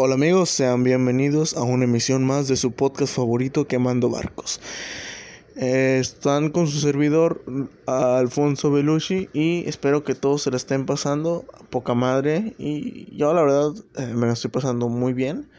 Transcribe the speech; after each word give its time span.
Hola 0.00 0.14
amigos, 0.14 0.50
sean 0.50 0.84
bienvenidos 0.84 1.56
a 1.56 1.64
una 1.64 1.82
emisión 1.82 2.24
más 2.24 2.46
de 2.46 2.54
su 2.54 2.70
podcast 2.70 3.16
favorito 3.16 3.66
Quemando 3.66 4.08
Barcos. 4.08 4.60
Eh, 5.56 5.98
están 6.00 6.50
con 6.50 6.68
su 6.68 6.78
servidor 6.78 7.42
Alfonso 7.84 8.70
Belushi 8.70 9.28
y 9.32 9.64
espero 9.66 10.04
que 10.04 10.14
todos 10.14 10.42
se 10.42 10.52
la 10.52 10.56
estén 10.56 10.86
pasando 10.86 11.46
poca 11.70 11.94
madre 11.94 12.54
y 12.58 13.12
yo 13.16 13.34
la 13.34 13.42
verdad 13.42 13.72
eh, 13.96 14.06
me 14.14 14.28
la 14.28 14.34
estoy 14.34 14.52
pasando 14.52 14.88
muy 14.88 15.14
bien. 15.14 15.50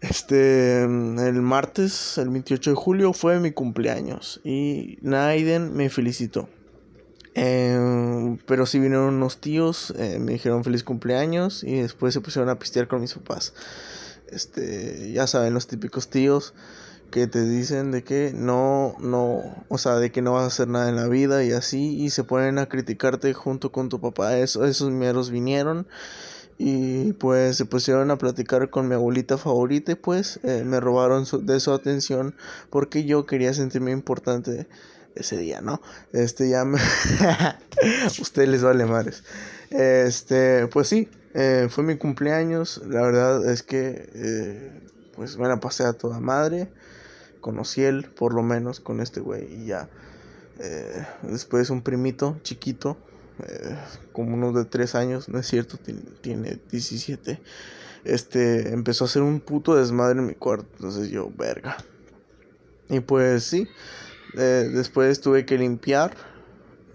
Este, 0.00 0.82
el 0.82 1.42
martes, 1.42 2.18
el 2.18 2.28
28 2.28 2.70
de 2.70 2.76
julio 2.76 3.12
fue 3.12 3.38
mi 3.38 3.52
cumpleaños 3.52 4.40
y 4.42 4.98
Naiden 5.00 5.76
me 5.76 5.90
felicitó. 5.90 6.48
Eh, 7.34 8.38
pero 8.46 8.66
sí 8.66 8.78
vinieron 8.78 9.14
unos 9.14 9.40
tíos, 9.40 9.92
eh, 9.96 10.18
me 10.18 10.32
dijeron 10.32 10.64
feliz 10.64 10.84
cumpleaños 10.84 11.64
y 11.64 11.80
después 11.80 12.12
se 12.12 12.20
pusieron 12.20 12.50
a 12.50 12.58
pistear 12.58 12.88
con 12.88 13.00
mis 13.00 13.14
papás. 13.14 13.54
Este, 14.28 15.12
ya 15.12 15.26
saben, 15.26 15.54
los 15.54 15.66
típicos 15.66 16.08
tíos 16.08 16.54
que 17.10 17.26
te 17.26 17.44
dicen 17.44 17.90
de 17.90 18.02
que 18.02 18.32
no, 18.34 18.96
no, 18.98 19.64
o 19.68 19.78
sea, 19.78 19.96
de 19.96 20.10
que 20.10 20.22
no 20.22 20.32
vas 20.32 20.44
a 20.44 20.46
hacer 20.46 20.68
nada 20.68 20.88
en 20.88 20.96
la 20.96 21.08
vida 21.08 21.44
y 21.44 21.52
así, 21.52 22.02
y 22.02 22.10
se 22.10 22.24
ponen 22.24 22.58
a 22.58 22.66
criticarte 22.66 23.34
junto 23.34 23.70
con 23.70 23.90
tu 23.90 24.00
papá. 24.00 24.38
Eso, 24.38 24.64
esos 24.64 24.90
mieros 24.90 25.30
vinieron 25.30 25.86
y 26.58 27.12
pues 27.14 27.56
se 27.56 27.66
pusieron 27.66 28.10
a 28.10 28.18
platicar 28.18 28.70
con 28.70 28.88
mi 28.88 28.94
abuelita 28.94 29.36
favorita 29.36 29.92
y 29.92 29.94
pues 29.96 30.40
eh, 30.42 30.64
me 30.64 30.80
robaron 30.80 31.26
de 31.42 31.60
su 31.60 31.72
atención 31.72 32.34
porque 32.70 33.04
yo 33.04 33.26
quería 33.26 33.52
sentirme 33.52 33.90
importante 33.90 34.68
ese 35.14 35.36
día, 35.36 35.60
¿no? 35.60 35.80
Este 36.12 36.48
ya 36.48 36.64
me... 36.64 36.78
Ustedes 38.20 38.48
les 38.48 38.62
vale 38.62 38.86
madres. 38.86 39.24
Este, 39.70 40.66
pues 40.68 40.88
sí, 40.88 41.08
eh, 41.34 41.68
fue 41.70 41.84
mi 41.84 41.96
cumpleaños. 41.96 42.82
La 42.86 43.02
verdad 43.02 43.50
es 43.50 43.62
que, 43.62 44.10
eh, 44.14 44.80
pues 45.14 45.36
me 45.38 45.48
la 45.48 45.60
pasé 45.60 45.84
a 45.84 45.92
toda 45.92 46.20
madre. 46.20 46.72
Conocí 47.40 47.82
él, 47.82 48.04
por 48.04 48.34
lo 48.34 48.42
menos, 48.42 48.80
con 48.80 49.00
este 49.00 49.20
güey. 49.20 49.52
Y 49.52 49.66
ya. 49.66 49.88
Eh, 50.58 51.06
después 51.22 51.70
un 51.70 51.82
primito 51.82 52.38
chiquito, 52.42 52.96
como 54.12 54.34
uno 54.34 54.52
de 54.52 54.64
3 54.64 54.94
años, 54.94 55.28
no 55.28 55.38
es 55.38 55.46
cierto, 55.46 55.76
tiene, 55.78 56.02
tiene 56.20 56.60
17. 56.70 57.40
Este, 58.04 58.72
empezó 58.72 59.04
a 59.04 59.08
hacer 59.08 59.22
un 59.22 59.40
puto 59.40 59.74
desmadre 59.74 60.20
en 60.20 60.26
mi 60.26 60.34
cuarto. 60.34 60.68
Entonces 60.74 61.08
yo, 61.08 61.30
verga. 61.36 61.76
Y 62.88 63.00
pues 63.00 63.44
sí, 63.44 63.66
eh, 64.34 64.70
después 64.72 65.20
tuve 65.20 65.44
que 65.44 65.58
limpiar 65.58 66.14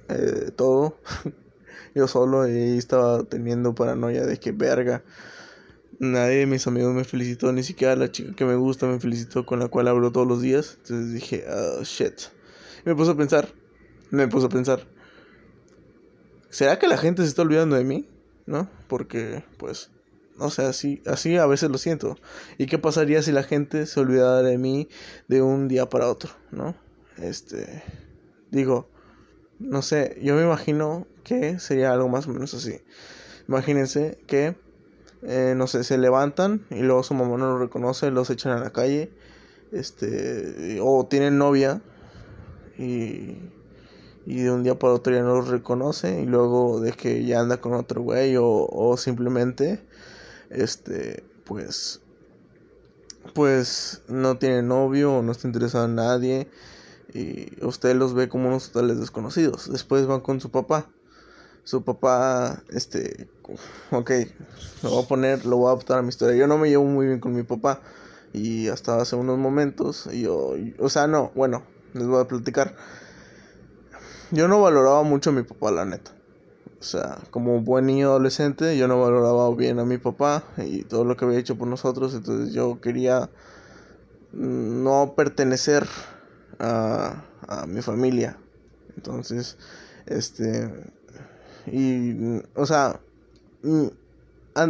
eh, 0.09 0.52
todo. 0.55 0.97
Yo 1.95 2.07
solo 2.07 2.47
y 2.47 2.77
estaba 2.77 3.23
teniendo 3.23 3.73
paranoia 3.73 4.25
de 4.25 4.38
que 4.38 4.52
verga. 4.52 5.03
Nadie 5.99 6.38
de 6.38 6.45
mis 6.45 6.67
amigos 6.67 6.93
me 6.93 7.03
felicitó, 7.03 7.52
ni 7.52 7.63
siquiera 7.63 7.95
la 7.95 8.11
chica 8.11 8.35
que 8.35 8.45
me 8.45 8.55
gusta 8.55 8.85
me 8.85 8.99
felicitó 8.99 9.47
con 9.47 9.59
la 9.59 9.67
cual 9.67 9.88
hablo 9.88 10.11
todos 10.11 10.27
los 10.27 10.41
días. 10.41 10.77
Entonces 10.81 11.13
dije, 11.13 11.45
oh 11.49 11.83
shit. 11.83 12.21
me 12.85 12.95
puse 12.95 13.11
a 13.11 13.15
pensar, 13.15 13.49
me 14.11 14.27
puse 14.27 14.45
a 14.45 14.49
pensar, 14.49 14.88
¿será 16.49 16.77
que 16.77 16.88
la 16.88 16.97
gente 16.97 17.23
se 17.23 17.30
está 17.30 17.41
olvidando 17.41 17.75
de 17.75 17.83
mí? 17.83 18.08
¿No? 18.45 18.69
Porque, 18.88 19.43
pues, 19.58 19.89
no 20.38 20.52
sé, 20.52 20.65
así, 20.65 21.02
así 21.08 21.35
a 21.35 21.47
veces 21.47 21.71
lo 21.71 21.80
siento. 21.80 22.15
¿Y 22.59 22.67
qué 22.67 22.77
pasaría 22.77 23.23
si 23.23 23.31
la 23.31 23.43
gente 23.43 23.88
se 23.88 23.99
olvidara 23.99 24.43
de 24.43 24.59
mí 24.59 24.88
de 25.27 25.41
un 25.41 25.67
día 25.67 25.89
para 25.89 26.08
otro? 26.08 26.30
¿No? 26.52 26.75
Este, 27.18 27.84
digo, 28.52 28.90
no 29.60 29.82
sé, 29.82 30.20
yo 30.22 30.36
me 30.36 30.44
imagino 30.44 31.08
que 31.23 31.60
sería 31.60 31.92
algo 31.92 32.10
más 32.10 32.28
o 32.28 32.32
menos 32.32 32.54
así. 32.54 32.80
Imagínense 33.48 34.20
que, 34.28 34.56
eh, 35.23 35.54
no 35.56 35.68
sé, 35.68 35.84
se 35.84 35.98
levantan 35.98 36.66
y 36.70 36.82
luego 36.82 37.04
su 37.04 37.14
mamá 37.14 37.38
no 37.38 37.52
los 37.52 37.60
reconoce, 37.60 38.12
los 38.12 38.30
echan 38.30 38.52
a 38.52 38.60
la 38.60 38.72
calle, 38.72 39.12
este, 39.72 40.80
o 40.82 41.06
tienen 41.08 41.38
novia 41.38 41.82
y, 42.78 43.38
y 44.26 44.42
de 44.44 44.52
un 44.52 44.64
día 44.64 44.77
para 44.77 44.94
otro 44.94 45.14
ya 45.14 45.23
no 45.23 45.36
los 45.36 45.48
reconoce 45.48 46.22
y 46.22 46.26
luego 46.26 46.80
de 46.80 46.92
que 46.92 47.26
ya 47.26 47.39
anda 47.39 47.58
con 47.58 47.73
otro 47.73 48.02
güey 48.02 48.38
o, 48.38 48.45
o 48.45 48.95
simplemente, 48.98 49.80
este, 50.50 51.23
pues, 51.45 52.02
pues 53.33 54.04
no 54.08 54.38
tiene 54.38 54.61
novio 54.61 55.17
o 55.17 55.22
no 55.23 55.32
está 55.32 55.48
interesado 55.48 55.86
en 55.86 55.95
nadie 55.95 56.48
y 57.14 57.64
usted 57.64 57.95
los 57.95 58.14
ve 58.14 58.30
como 58.30 58.48
unos 58.48 58.72
totales 58.72 59.00
desconocidos. 59.00 59.72
Después 59.72 60.06
van 60.08 60.22
con 60.22 60.40
su 60.40 60.52
papá. 60.52 60.88
Su 61.64 61.84
papá, 61.84 62.64
este, 62.70 63.28
ok, 63.92 64.12
lo 64.84 64.90
voy 64.92 65.04
a 65.04 65.08
poner, 65.08 65.45
lo 65.45 65.58
voy 65.58 65.68
a 65.68 65.72
adaptar 65.72 66.00
a 66.00 66.02
mi 66.02 66.10
historia. 66.10 66.38
Yo 66.38 66.48
no 66.48 66.58
me 66.58 66.70
llevo 66.70 66.86
muy 66.86 67.08
bien 67.08 67.20
con 67.20 67.36
mi 67.36 67.44
papá 67.44 67.82
y 68.32 68.70
hasta 68.70 69.02
hace 69.02 69.16
unos 69.18 69.38
momentos, 69.38 70.10
yo, 70.14 70.56
o 70.80 70.90
sea, 70.90 71.08
no, 71.08 71.32
bueno, 71.36 71.64
les 71.94 72.08
voy 72.08 72.22
a 72.22 72.28
platicar. 72.28 72.76
Yo 74.32 74.48
no 74.48 74.62
valoraba 74.62 75.04
mucho 75.04 75.32
a 75.32 75.34
mi 75.34 75.44
papá, 75.44 75.72
la 75.72 75.84
neta. 75.84 76.12
O 76.80 76.84
sea, 76.84 77.18
como 77.32 77.60
buen 77.62 77.88
niño 77.88 78.10
adolescente, 78.10 78.78
yo 78.78 78.88
no 78.88 79.02
valoraba 79.02 79.54
bien 79.56 79.80
a 79.80 79.86
mi 79.86 79.98
papá 79.98 80.44
y 80.58 80.84
todo 80.84 81.06
lo 81.06 81.18
que 81.18 81.26
había 81.26 81.39
hecho 81.39 81.58
por 81.58 81.68
nosotros. 81.68 82.14
Entonces 82.14 82.54
yo 82.54 82.80
quería 82.80 83.30
no 84.32 85.14
pertenecer 85.16 85.88
a, 86.60 87.23
a 87.48 87.66
mi 87.68 87.82
familia. 87.82 88.38
Entonces, 88.95 89.58
este, 90.06 90.70
y, 91.72 92.42
o 92.56 92.66
sea, 92.66 93.00
mm, 93.64 93.88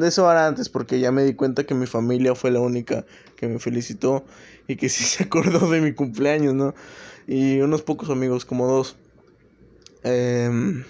eso 0.03 0.29
era 0.29 0.47
antes 0.47 0.69
porque 0.69 0.99
ya 0.99 1.11
me 1.11 1.23
di 1.23 1.33
cuenta 1.33 1.63
que 1.63 1.73
mi 1.73 1.85
familia 1.85 2.35
fue 2.35 2.51
la 2.51 2.59
única 2.59 3.05
que 3.35 3.47
me 3.47 3.59
felicitó 3.59 4.25
y 4.67 4.75
que 4.75 4.89
sí 4.89 5.03
se 5.03 5.23
acordó 5.23 5.69
de 5.69 5.81
mi 5.81 5.93
cumpleaños, 5.93 6.53
¿no? 6.53 6.75
Y 7.27 7.59
unos 7.61 7.81
pocos 7.81 8.09
amigos, 8.09 8.45
como 8.45 8.67
dos. 8.67 8.95
Em, 10.03 10.83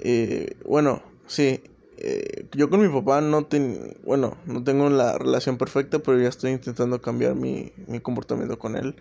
eh, 0.00 0.56
bueno, 0.64 1.02
sí. 1.26 1.62
Eh, 2.04 2.46
yo 2.52 2.68
con 2.68 2.80
mi 2.80 2.88
papá 2.88 3.20
no 3.20 3.44
ten, 3.44 3.96
bueno, 4.04 4.36
no 4.46 4.64
tengo 4.64 4.90
la 4.90 5.18
relación 5.18 5.56
perfecta, 5.56 6.00
pero 6.00 6.20
ya 6.20 6.28
estoy 6.28 6.50
intentando 6.50 7.00
cambiar 7.00 7.36
mi, 7.36 7.72
mi 7.86 8.00
comportamiento 8.00 8.58
con 8.58 8.76
él. 8.76 8.96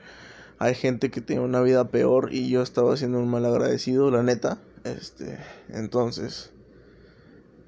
Hay 0.61 0.75
gente 0.75 1.09
que 1.09 1.21
tiene 1.21 1.41
una 1.41 1.59
vida 1.61 1.89
peor 1.89 2.31
y 2.31 2.47
yo 2.51 2.61
estaba 2.61 2.95
siendo 2.95 3.17
un 3.17 3.27
mal 3.27 3.43
agradecido, 3.45 4.11
la 4.11 4.21
neta. 4.21 4.59
Este, 4.83 5.39
entonces, 5.69 6.51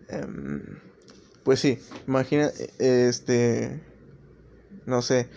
em, 0.10 0.62
pues 1.44 1.60
sí, 1.60 1.80
imagina, 2.08 2.52
este, 2.78 3.82
no 4.86 5.02
sé, 5.02 5.28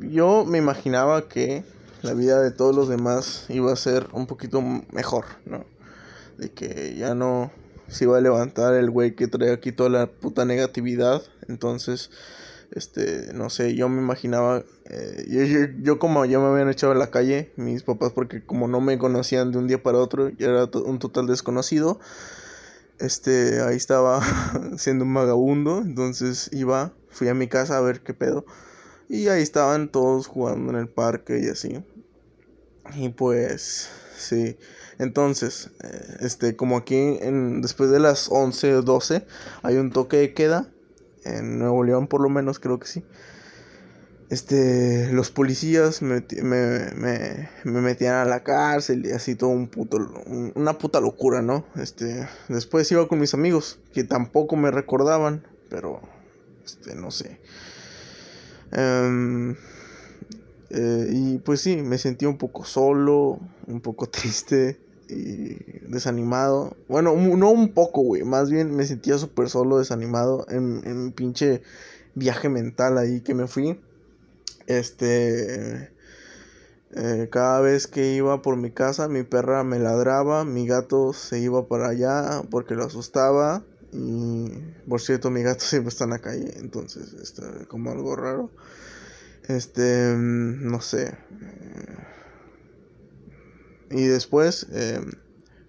yo 0.00 0.44
me 0.44 0.58
imaginaba 0.58 1.28
que 1.28 1.62
la 2.02 2.12
vida 2.12 2.42
de 2.42 2.50
todos 2.50 2.74
los 2.74 2.88
demás 2.88 3.46
iba 3.48 3.72
a 3.72 3.76
ser 3.76 4.08
un 4.14 4.26
poquito 4.26 4.60
mejor, 4.62 5.26
¿no? 5.46 5.64
De 6.38 6.50
que 6.50 6.96
ya 6.98 7.14
no 7.14 7.52
se 7.86 8.02
iba 8.02 8.18
a 8.18 8.20
levantar 8.20 8.74
el 8.74 8.90
güey 8.90 9.14
que 9.14 9.28
trae 9.28 9.52
aquí 9.52 9.70
toda 9.70 9.90
la 9.90 10.06
puta 10.08 10.44
negatividad, 10.44 11.22
entonces 11.46 12.10
este, 12.74 13.32
no 13.32 13.50
sé, 13.50 13.76
yo 13.76 13.88
me 13.88 14.02
imaginaba, 14.02 14.64
eh, 14.86 15.72
yo, 15.82 15.98
como 16.00 16.24
ya 16.24 16.40
me 16.40 16.46
habían 16.46 16.68
echado 16.68 16.92
a 16.92 16.96
la 16.96 17.10
calle, 17.10 17.52
mis 17.56 17.84
papás, 17.84 18.10
porque 18.12 18.44
como 18.44 18.66
no 18.66 18.80
me 18.80 18.98
conocían 18.98 19.52
de 19.52 19.58
un 19.58 19.68
día 19.68 19.82
para 19.82 19.98
otro, 19.98 20.28
yo 20.30 20.50
era 20.50 20.64
un 20.80 20.98
total 20.98 21.28
desconocido, 21.28 22.00
este, 22.98 23.60
ahí 23.60 23.76
estaba 23.76 24.22
siendo 24.76 25.04
un 25.04 25.14
vagabundo, 25.14 25.78
entonces 25.78 26.50
iba, 26.52 26.92
fui 27.10 27.28
a 27.28 27.34
mi 27.34 27.46
casa 27.46 27.78
a 27.78 27.80
ver 27.80 28.00
qué 28.00 28.12
pedo, 28.12 28.44
y 29.08 29.28
ahí 29.28 29.42
estaban 29.42 29.88
todos 29.88 30.26
jugando 30.26 30.72
en 30.72 30.78
el 30.78 30.88
parque 30.88 31.38
y 31.38 31.48
así, 31.48 31.84
y 32.96 33.08
pues, 33.10 33.88
sí, 34.16 34.58
entonces, 34.98 35.70
eh, 35.84 36.16
este, 36.22 36.56
como 36.56 36.76
aquí 36.76 36.96
en, 36.96 37.62
después 37.62 37.90
de 37.90 38.00
las 38.00 38.28
11 38.30 38.74
o 38.74 38.82
12 38.82 39.24
hay 39.62 39.76
un 39.76 39.92
toque 39.92 40.16
de 40.16 40.34
queda, 40.34 40.73
en 41.24 41.58
Nuevo 41.58 41.84
León 41.84 42.06
por 42.06 42.20
lo 42.20 42.28
menos 42.28 42.58
creo 42.58 42.78
que 42.78 42.86
sí. 42.86 43.04
Este, 44.30 45.12
los 45.12 45.30
policías 45.30 46.00
me, 46.00 46.24
me, 46.42 46.90
me, 46.94 47.50
me 47.64 47.80
metían 47.80 48.14
a 48.14 48.24
la 48.24 48.42
cárcel 48.42 49.06
y 49.06 49.12
así 49.12 49.34
todo 49.34 49.50
un 49.50 49.68
puto, 49.68 49.98
una 50.54 50.78
puta 50.78 50.98
locura, 51.00 51.42
¿no? 51.42 51.64
Este, 51.76 52.26
después 52.48 52.90
iba 52.90 53.06
con 53.06 53.20
mis 53.20 53.34
amigos 53.34 53.78
que 53.92 54.02
tampoco 54.02 54.56
me 54.56 54.70
recordaban, 54.70 55.46
pero, 55.68 56.00
este, 56.64 56.94
no 56.94 57.10
sé. 57.10 57.38
Em, 58.72 59.56
eh, 60.70 61.08
y 61.12 61.38
pues 61.38 61.60
sí, 61.60 61.76
me 61.76 61.98
sentí 61.98 62.24
un 62.26 62.38
poco 62.38 62.64
solo, 62.64 63.38
un 63.66 63.80
poco 63.80 64.06
triste 64.10 64.83
y 65.08 65.56
desanimado. 65.88 66.76
Bueno, 66.88 67.14
no 67.14 67.50
un 67.50 67.72
poco, 67.74 68.02
güey. 68.02 68.22
Más 68.24 68.50
bien 68.50 68.74
me 68.74 68.86
sentía 68.86 69.18
súper 69.18 69.48
solo, 69.48 69.78
desanimado 69.78 70.46
en, 70.48 70.82
en 70.84 70.98
un 70.98 71.12
pinche 71.12 71.62
viaje 72.14 72.48
mental 72.48 72.98
ahí 72.98 73.20
que 73.20 73.34
me 73.34 73.46
fui. 73.46 73.80
Este. 74.66 75.92
Eh, 76.96 77.28
cada 77.28 77.60
vez 77.60 77.88
que 77.88 78.14
iba 78.14 78.40
por 78.40 78.56
mi 78.56 78.70
casa, 78.70 79.08
mi 79.08 79.24
perra 79.24 79.64
me 79.64 79.80
ladraba, 79.80 80.44
mi 80.44 80.64
gato 80.64 81.12
se 81.12 81.40
iba 81.40 81.66
para 81.66 81.88
allá 81.88 82.42
porque 82.50 82.76
lo 82.76 82.84
asustaba. 82.84 83.64
Y 83.92 84.50
por 84.88 85.00
cierto, 85.00 85.30
mi 85.30 85.42
gato 85.42 85.64
siempre 85.64 85.88
está 85.88 86.04
en 86.04 86.10
la 86.10 86.20
calle, 86.20 86.54
entonces 86.58 87.12
está 87.14 87.42
como 87.68 87.90
algo 87.90 88.14
raro. 88.14 88.50
Este, 89.48 90.14
mm, 90.14 90.70
no 90.70 90.80
sé. 90.80 91.12
Y 93.94 94.06
después 94.06 94.66
eh, 94.72 95.00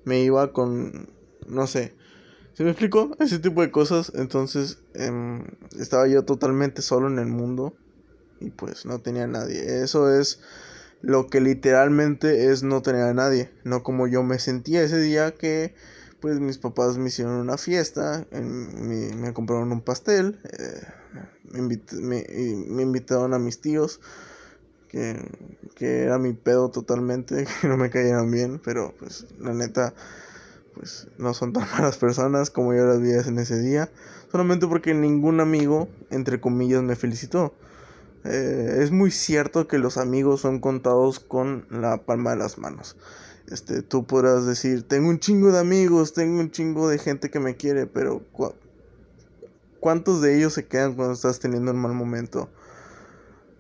me 0.04 0.24
iba 0.24 0.52
con, 0.52 1.14
no 1.48 1.68
sé, 1.68 1.96
¿se 2.54 2.64
me 2.64 2.72
explicó? 2.72 3.16
Ese 3.20 3.38
tipo 3.38 3.62
de 3.62 3.70
cosas. 3.70 4.12
Entonces 4.16 4.80
em, 4.96 5.46
estaba 5.80 6.08
yo 6.08 6.26
totalmente 6.26 6.82
solo 6.82 7.08
en 7.08 7.20
el 7.20 7.28
mundo 7.28 7.76
y 8.40 8.50
pues 8.50 8.88
no 8.88 9.00
tenía 9.00 9.26
a 9.26 9.28
nadie. 9.28 9.84
Eso 9.84 10.12
es 10.12 10.40
lo 11.02 11.28
que 11.28 11.40
literalmente 11.40 12.52
es 12.52 12.64
no 12.64 12.82
tener 12.82 13.04
a 13.04 13.14
nadie. 13.14 13.52
No 13.64 13.84
como 13.84 14.08
yo 14.08 14.24
me 14.24 14.40
sentía 14.40 14.82
ese 14.82 15.00
día 15.00 15.36
que 15.36 15.76
pues 16.20 16.40
mis 16.40 16.58
papás 16.58 16.98
me 16.98 17.10
hicieron 17.10 17.36
una 17.36 17.60
fiesta, 17.60 18.26
me, 18.32 19.34
compraron 19.34 19.72
un 19.72 19.82
pastel, 19.82 20.40
eh, 20.58 20.82
me, 21.52 21.62
me, 21.92 22.82
invitaron 22.82 23.36
a 23.36 23.38
mis 23.38 23.62
tíos, 23.62 24.00
que, 25.76 26.04
era 26.04 26.18
mi 26.18 26.34
pedo 26.34 26.70
totalmente, 26.70 27.46
que 27.62 27.68
no 27.68 27.78
me 27.78 27.90
cayeran 27.90 28.32
bien, 28.32 28.62
pero 28.64 28.94
pues 28.98 29.26
la 29.40 29.54
neta, 29.54 29.94
pues 30.74 31.08
no 31.18 31.34
son 31.34 31.54
tan 31.54 31.70
malas 31.74 31.98
personas 31.98 32.50
como 32.50 32.74
yo 32.74 32.86
las 32.86 33.02
vi 33.02 33.12
en 33.12 33.40
ese 33.40 33.60
día, 33.60 33.90
solamente 34.32 34.68
porque 34.68 34.94
ningún 34.94 35.40
amigo, 35.40 35.90
entre 36.10 36.40
comillas, 36.40 36.84
me 36.84 36.96
felicitó. 36.96 37.54
Eh, 38.24 38.80
es 38.80 38.92
muy 38.92 39.12
cierto 39.12 39.68
que 39.68 39.78
los 39.78 39.98
amigos 39.98 40.42
son 40.42 40.60
contados 40.60 41.20
con 41.20 41.68
la 41.70 41.98
palma 41.98 42.32
de 42.32 42.38
las 42.38 42.58
manos. 42.58 42.96
Este, 43.48 43.84
tú 43.84 44.08
podrás 44.08 44.48
decir, 44.48 44.88
tengo 44.88 45.10
un 45.10 45.20
chingo 45.20 45.52
de 45.52 45.60
amigos, 45.60 46.14
tengo 46.14 46.40
un 46.40 46.50
chingo 46.50 46.90
de 46.90 46.98
gente 46.98 47.30
que 47.30 47.40
me 47.40 47.56
quiere, 47.56 47.86
pero 47.86 48.24
¿cuántos 49.80 50.22
de 50.22 50.36
ellos 50.36 50.54
se 50.54 50.66
quedan 50.66 50.96
cuando 50.96 51.14
estás 51.14 51.40
teniendo 51.40 51.72
un 51.72 51.78
mal 51.78 51.94
momento? 51.94 52.50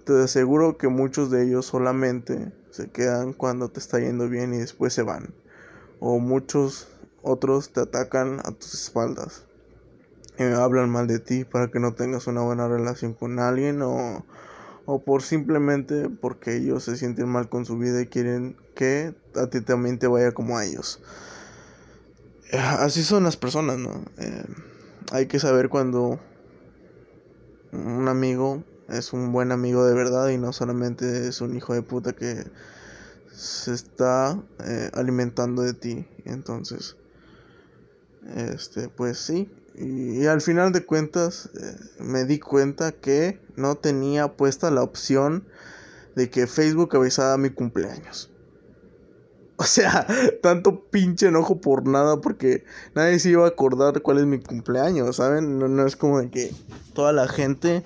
Te 0.05 0.23
aseguro 0.23 0.77
que 0.77 0.87
muchos 0.87 1.31
de 1.31 1.43
ellos 1.43 1.65
solamente 1.65 2.51
se 2.69 2.89
quedan 2.89 3.33
cuando 3.33 3.69
te 3.69 3.79
está 3.79 3.99
yendo 3.99 4.29
bien 4.29 4.53
y 4.53 4.57
después 4.57 4.93
se 4.93 5.01
van. 5.01 5.33
O 5.99 6.19
muchos 6.19 6.87
otros 7.23 7.73
te 7.73 7.81
atacan 7.81 8.39
a 8.43 8.51
tus 8.51 8.73
espaldas. 8.73 9.45
Y 10.37 10.43
hablan 10.43 10.89
mal 10.89 11.07
de 11.07 11.19
ti 11.19 11.43
para 11.43 11.69
que 11.71 11.79
no 11.79 11.93
tengas 11.93 12.27
una 12.27 12.41
buena 12.41 12.67
relación 12.67 13.13
con 13.13 13.39
alguien 13.39 13.81
o 13.81 14.23
o 14.85 15.03
por 15.03 15.23
simplemente 15.23 16.09
porque 16.09 16.55
ellos 16.55 16.83
se 16.83 16.95
sienten 16.95 17.27
mal 17.27 17.49
con 17.49 17.65
su 17.65 17.77
vida 17.77 18.01
y 18.01 18.07
quieren 18.07 18.55
que 18.75 19.13
a 19.35 19.47
ti 19.47 19.61
también 19.61 19.99
te 19.99 20.07
vaya 20.07 20.31
como 20.31 20.57
a 20.57 20.65
ellos. 20.65 21.01
Eh, 22.51 22.57
así 22.57 23.03
son 23.03 23.23
las 23.23 23.35
personas, 23.35 23.77
¿no? 23.79 24.03
Eh, 24.17 24.45
hay 25.11 25.25
que 25.25 25.39
saber 25.39 25.69
cuando 25.69 26.19
un 27.71 28.07
amigo 28.07 28.63
es 28.89 29.13
un 29.13 29.31
buen 29.31 29.51
amigo 29.51 29.85
de 29.85 29.93
verdad 29.93 30.29
y 30.29 30.37
no 30.37 30.53
solamente 30.53 31.27
es 31.27 31.41
un 31.41 31.55
hijo 31.55 31.73
de 31.73 31.81
puta 31.81 32.13
que 32.13 32.45
se 33.31 33.73
está 33.73 34.41
eh, 34.63 34.89
alimentando 34.93 35.61
de 35.61 35.73
ti. 35.73 36.07
Entonces, 36.25 36.95
este, 38.35 38.89
pues 38.89 39.17
sí, 39.17 39.49
y, 39.77 40.25
al 40.25 40.41
final 40.41 40.71
de 40.71 40.85
cuentas 40.85 41.49
eh, 41.59 41.75
me 41.99 42.25
di 42.25 42.39
cuenta 42.39 42.91
que 42.91 43.39
no 43.55 43.75
tenía 43.75 44.35
puesta 44.35 44.71
la 44.71 44.83
opción 44.83 45.45
de 46.15 46.29
que 46.29 46.47
Facebook 46.47 46.95
avisara 46.95 47.37
mi 47.37 47.49
cumpleaños. 47.49 48.31
O 49.57 49.63
sea, 49.63 50.05
tanto 50.43 50.83
pinche 50.89 51.27
enojo 51.27 51.61
por 51.61 51.87
nada 51.87 52.19
porque 52.19 52.65
nadie 52.93 53.19
se 53.19 53.29
iba 53.29 53.45
a 53.45 53.47
acordar 53.47 54.01
cuál 54.01 54.17
es 54.17 54.25
mi 54.25 54.37
cumpleaños, 54.41 55.15
¿saben? 55.15 55.59
No, 55.59 55.69
no 55.69 55.87
es 55.87 55.95
como 55.95 56.19
de 56.19 56.29
que 56.29 56.53
toda 56.93 57.13
la 57.13 57.29
gente 57.29 57.81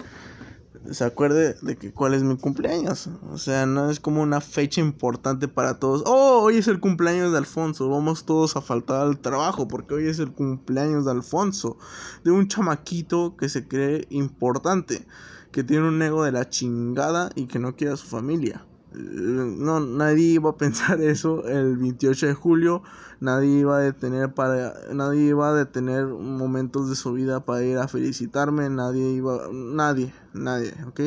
se 0.92 1.04
acuerde 1.04 1.56
de 1.62 1.78
que 1.78 1.92
cuál 1.92 2.14
es 2.14 2.24
mi 2.24 2.38
cumpleaños. 2.38 3.10
O 3.32 3.38
sea, 3.38 3.66
no 3.66 3.90
es 3.90 4.00
como 4.00 4.22
una 4.22 4.42
fecha 4.42 4.82
importante 4.82 5.48
para 5.48 5.80
todos. 5.80 6.04
Oh, 6.06 6.42
hoy 6.42 6.58
es 6.58 6.68
el 6.68 6.80
cumpleaños 6.80 7.32
de 7.32 7.38
Alfonso. 7.38 7.90
Vamos 7.90 8.26
todos 8.26 8.56
a 8.56 8.62
faltar 8.62 9.02
al 9.02 9.20
trabajo 9.20 9.68
porque 9.68 9.96
hoy 9.96 10.08
es 10.08 10.20
el 10.20 10.32
cumpleaños 10.32 11.06
de 11.06 11.12
Alfonso. 11.12 11.78
De 12.24 12.32
un 12.32 12.48
chamaquito 12.48 13.36
que 13.38 13.50
se 13.50 13.68
cree 13.68 14.08
importante. 14.10 15.06
Que 15.52 15.64
tiene 15.64 15.88
un 15.88 16.02
ego 16.02 16.24
de 16.24 16.32
la 16.32 16.50
chingada 16.50 17.32
y 17.36 17.48
que 17.48 17.60
no 17.60 17.76
quiere 17.76 17.94
a 17.94 17.98
su 17.98 18.08
familia. 18.08 18.66
No, 18.92 19.80
nadie 19.80 20.26
iba 20.26 20.50
a 20.50 20.58
pensar 20.58 21.02
eso 21.02 21.46
el 21.48 21.78
28 21.78 22.28
de 22.28 22.34
julio. 22.34 22.82
Nadie 23.20 23.60
iba 23.60 23.78
a 23.78 23.82
detener 23.82 24.34
para 24.34 24.74
nadie 24.94 25.28
iba 25.28 25.50
a 25.50 25.54
detener 25.54 26.08
momentos 26.08 26.90
de 26.90 26.96
su 26.96 27.14
vida 27.14 27.46
para 27.46 27.64
ir 27.64 27.78
a 27.78 27.88
felicitarme. 27.88 28.70
Nadie 28.70 29.12
iba, 29.12 29.48
nadie, 29.52 30.14
nadie, 30.34 30.74
¿ok? 30.88 31.00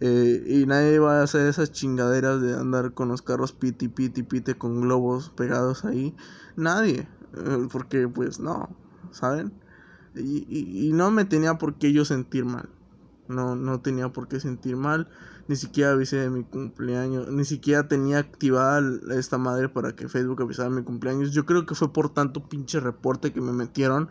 Eh, 0.00 0.44
y 0.46 0.66
nadie 0.66 0.94
iba 0.94 1.20
a 1.20 1.22
hacer 1.22 1.46
esas 1.46 1.70
chingaderas 1.70 2.40
de 2.40 2.54
andar 2.54 2.94
con 2.94 3.08
los 3.08 3.22
carros 3.22 3.52
piti 3.52 3.88
piti 3.88 4.22
pite 4.24 4.56
con 4.56 4.80
globos 4.80 5.30
pegados 5.30 5.84
ahí. 5.84 6.16
Nadie, 6.56 7.06
eh, 7.36 7.68
porque 7.70 8.08
pues 8.08 8.40
no, 8.40 8.68
¿saben? 9.12 9.52
Y, 10.16 10.46
y, 10.48 10.88
y 10.88 10.92
no 10.92 11.10
me 11.10 11.24
tenía 11.24 11.58
por 11.58 11.74
qué 11.74 11.92
yo 11.92 12.04
sentir 12.04 12.44
mal. 12.44 12.68
No, 13.28 13.56
no 13.56 13.80
tenía 13.80 14.10
por 14.10 14.28
qué 14.28 14.38
sentir 14.40 14.76
mal 14.76 15.08
ni 15.48 15.56
siquiera 15.56 15.92
avisé 15.92 16.16
de 16.16 16.30
mi 16.30 16.42
cumpleaños, 16.42 17.28
ni 17.28 17.44
siquiera 17.44 17.86
tenía 17.86 18.18
activada 18.18 18.82
esta 19.16 19.38
madre 19.38 19.68
para 19.68 19.94
que 19.94 20.08
Facebook 20.08 20.42
avisara 20.42 20.70
mi 20.70 20.82
cumpleaños. 20.82 21.32
Yo 21.32 21.44
creo 21.44 21.66
que 21.66 21.74
fue 21.74 21.92
por 21.92 22.08
tanto 22.10 22.48
pinche 22.48 22.80
reporte 22.80 23.32
que 23.32 23.40
me 23.40 23.52
metieron, 23.52 24.08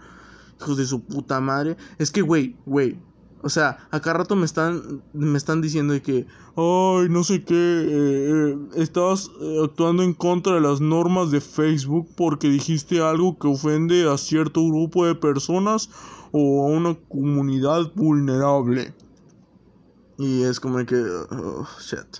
hijos 0.59 0.77
de 0.77 0.85
su 0.85 1.03
puta 1.03 1.39
madre. 1.39 1.77
Es 1.97 2.11
que, 2.11 2.21
güey, 2.21 2.55
güey, 2.65 2.99
o 3.41 3.49
sea, 3.49 3.87
acá 3.91 4.13
rato 4.13 4.35
me 4.35 4.45
están, 4.45 5.01
me 5.13 5.37
están 5.37 5.61
diciendo 5.61 5.93
de 5.93 6.01
que, 6.01 6.27
ay, 6.55 7.09
no 7.09 7.23
sé 7.23 7.43
qué, 7.43 7.55
eh, 7.55 8.55
eh, 8.75 8.85
eh, 8.85 9.59
actuando 9.63 10.03
en 10.03 10.13
contra 10.13 10.53
de 10.53 10.61
las 10.61 10.79
normas 10.79 11.31
de 11.31 11.41
Facebook 11.41 12.07
porque 12.15 12.47
dijiste 12.47 13.01
algo 13.01 13.37
que 13.39 13.47
ofende 13.47 14.09
a 14.09 14.17
cierto 14.17 14.65
grupo 14.65 15.05
de 15.05 15.15
personas 15.15 15.89
o 16.33 16.63
a 16.63 16.65
una 16.65 16.95
comunidad 17.07 17.93
vulnerable. 17.95 18.93
Y 20.17 20.43
es 20.43 20.59
como 20.59 20.83
que, 20.85 20.95
oh, 20.95 21.67
shit. 21.79 22.17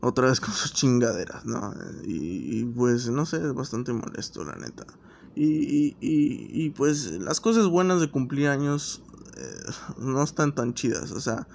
Otra 0.00 0.28
vez 0.28 0.40
con 0.40 0.52
sus 0.52 0.72
chingaderas, 0.72 1.44
¿no? 1.44 1.74
Y, 2.04 2.64
pues, 2.64 3.08
no 3.08 3.26
sé, 3.26 3.36
es 3.36 3.54
bastante 3.54 3.92
molesto, 3.92 4.44
la 4.44 4.56
neta. 4.56 4.86
Y, 5.34 5.44
y, 5.44 5.96
y, 6.00 6.70
pues 6.70 7.12
las 7.12 7.40
cosas 7.40 7.66
buenas 7.66 8.00
de 8.00 8.10
cumpleaños 8.10 9.02
eh, 9.36 9.72
no 9.98 10.22
están 10.22 10.54
tan 10.54 10.72
chidas. 10.72 11.12
O 11.12 11.20
sea, 11.20 11.46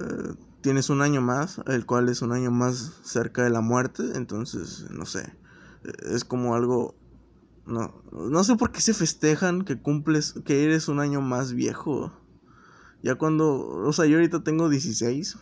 eh, 0.00 0.34
tienes 0.62 0.88
un 0.88 1.02
año 1.02 1.20
más, 1.20 1.60
el 1.66 1.84
cual 1.84 2.08
es 2.08 2.22
un 2.22 2.32
año 2.32 2.50
más 2.50 2.92
cerca 3.02 3.42
de 3.42 3.50
la 3.50 3.60
muerte. 3.60 4.12
Entonces, 4.14 4.86
no 4.90 5.04
sé. 5.04 5.34
Eh, 5.84 5.92
es 6.14 6.24
como 6.24 6.54
algo... 6.54 6.94
No, 7.70 8.02
no 8.10 8.42
sé 8.42 8.56
por 8.56 8.72
qué 8.72 8.80
se 8.80 8.94
festejan 8.94 9.62
que 9.62 9.80
cumples, 9.80 10.34
que 10.44 10.64
eres 10.64 10.88
un 10.88 10.98
año 10.98 11.20
más 11.20 11.52
viejo. 11.52 12.12
Ya 13.02 13.14
cuando, 13.14 13.64
o 13.64 13.92
sea, 13.92 14.06
yo 14.06 14.16
ahorita 14.16 14.42
tengo 14.42 14.68
16, 14.68 15.38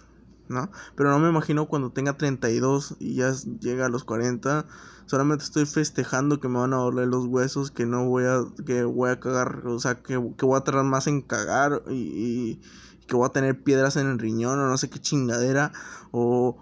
¿no? 0.48 0.70
Pero 0.94 1.10
no 1.10 1.18
me 1.18 1.30
imagino 1.30 1.66
cuando 1.66 1.90
tenga 1.90 2.18
32 2.18 2.96
y 3.00 3.14
ya 3.14 3.32
llega 3.60 3.86
a 3.86 3.88
los 3.88 4.04
40. 4.04 4.66
Solamente 5.06 5.44
estoy 5.44 5.64
festejando 5.64 6.38
que 6.38 6.48
me 6.48 6.58
van 6.58 6.74
a 6.74 6.76
doler 6.76 7.08
los 7.08 7.24
huesos, 7.24 7.70
que 7.70 7.86
no 7.86 8.06
voy 8.06 8.24
a, 8.24 8.44
que 8.66 8.84
voy 8.84 9.08
a 9.08 9.20
cagar, 9.20 9.66
o 9.66 9.80
sea, 9.80 10.02
que, 10.02 10.18
voy 10.18 10.56
a 10.56 10.64
tardar 10.64 10.84
más 10.84 11.06
en 11.06 11.22
cagar 11.22 11.82
y, 11.88 12.60
que 13.06 13.16
voy 13.16 13.24
a 13.24 13.32
tener 13.32 13.62
piedras 13.62 13.96
en 13.96 14.06
el 14.06 14.18
riñón 14.18 14.58
o 14.58 14.68
no 14.68 14.76
sé 14.76 14.90
qué 14.90 14.98
chingadera. 14.98 15.72
O, 16.10 16.58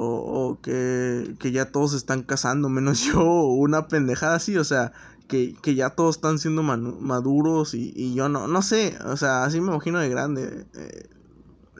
o, 0.00 0.58
que, 0.62 1.34
que 1.40 1.50
ya 1.50 1.72
todos 1.72 1.92
están 1.92 2.22
casando, 2.22 2.68
menos 2.68 3.00
yo, 3.00 3.22
una 3.22 3.88
pendejada 3.88 4.36
así, 4.36 4.56
o 4.56 4.64
sea, 4.64 4.92
que, 5.26 5.56
ya 5.74 5.90
todos 5.90 6.16
están 6.16 6.38
siendo 6.38 6.62
maduros 6.62 7.74
y, 7.74 8.14
yo 8.14 8.28
no, 8.28 8.46
no 8.46 8.62
sé, 8.62 8.96
o 9.04 9.16
sea, 9.16 9.44
así 9.44 9.60
me 9.60 9.72
imagino 9.72 9.98
de 9.98 10.08
grande. 10.08 10.66
Eh, 10.74 11.08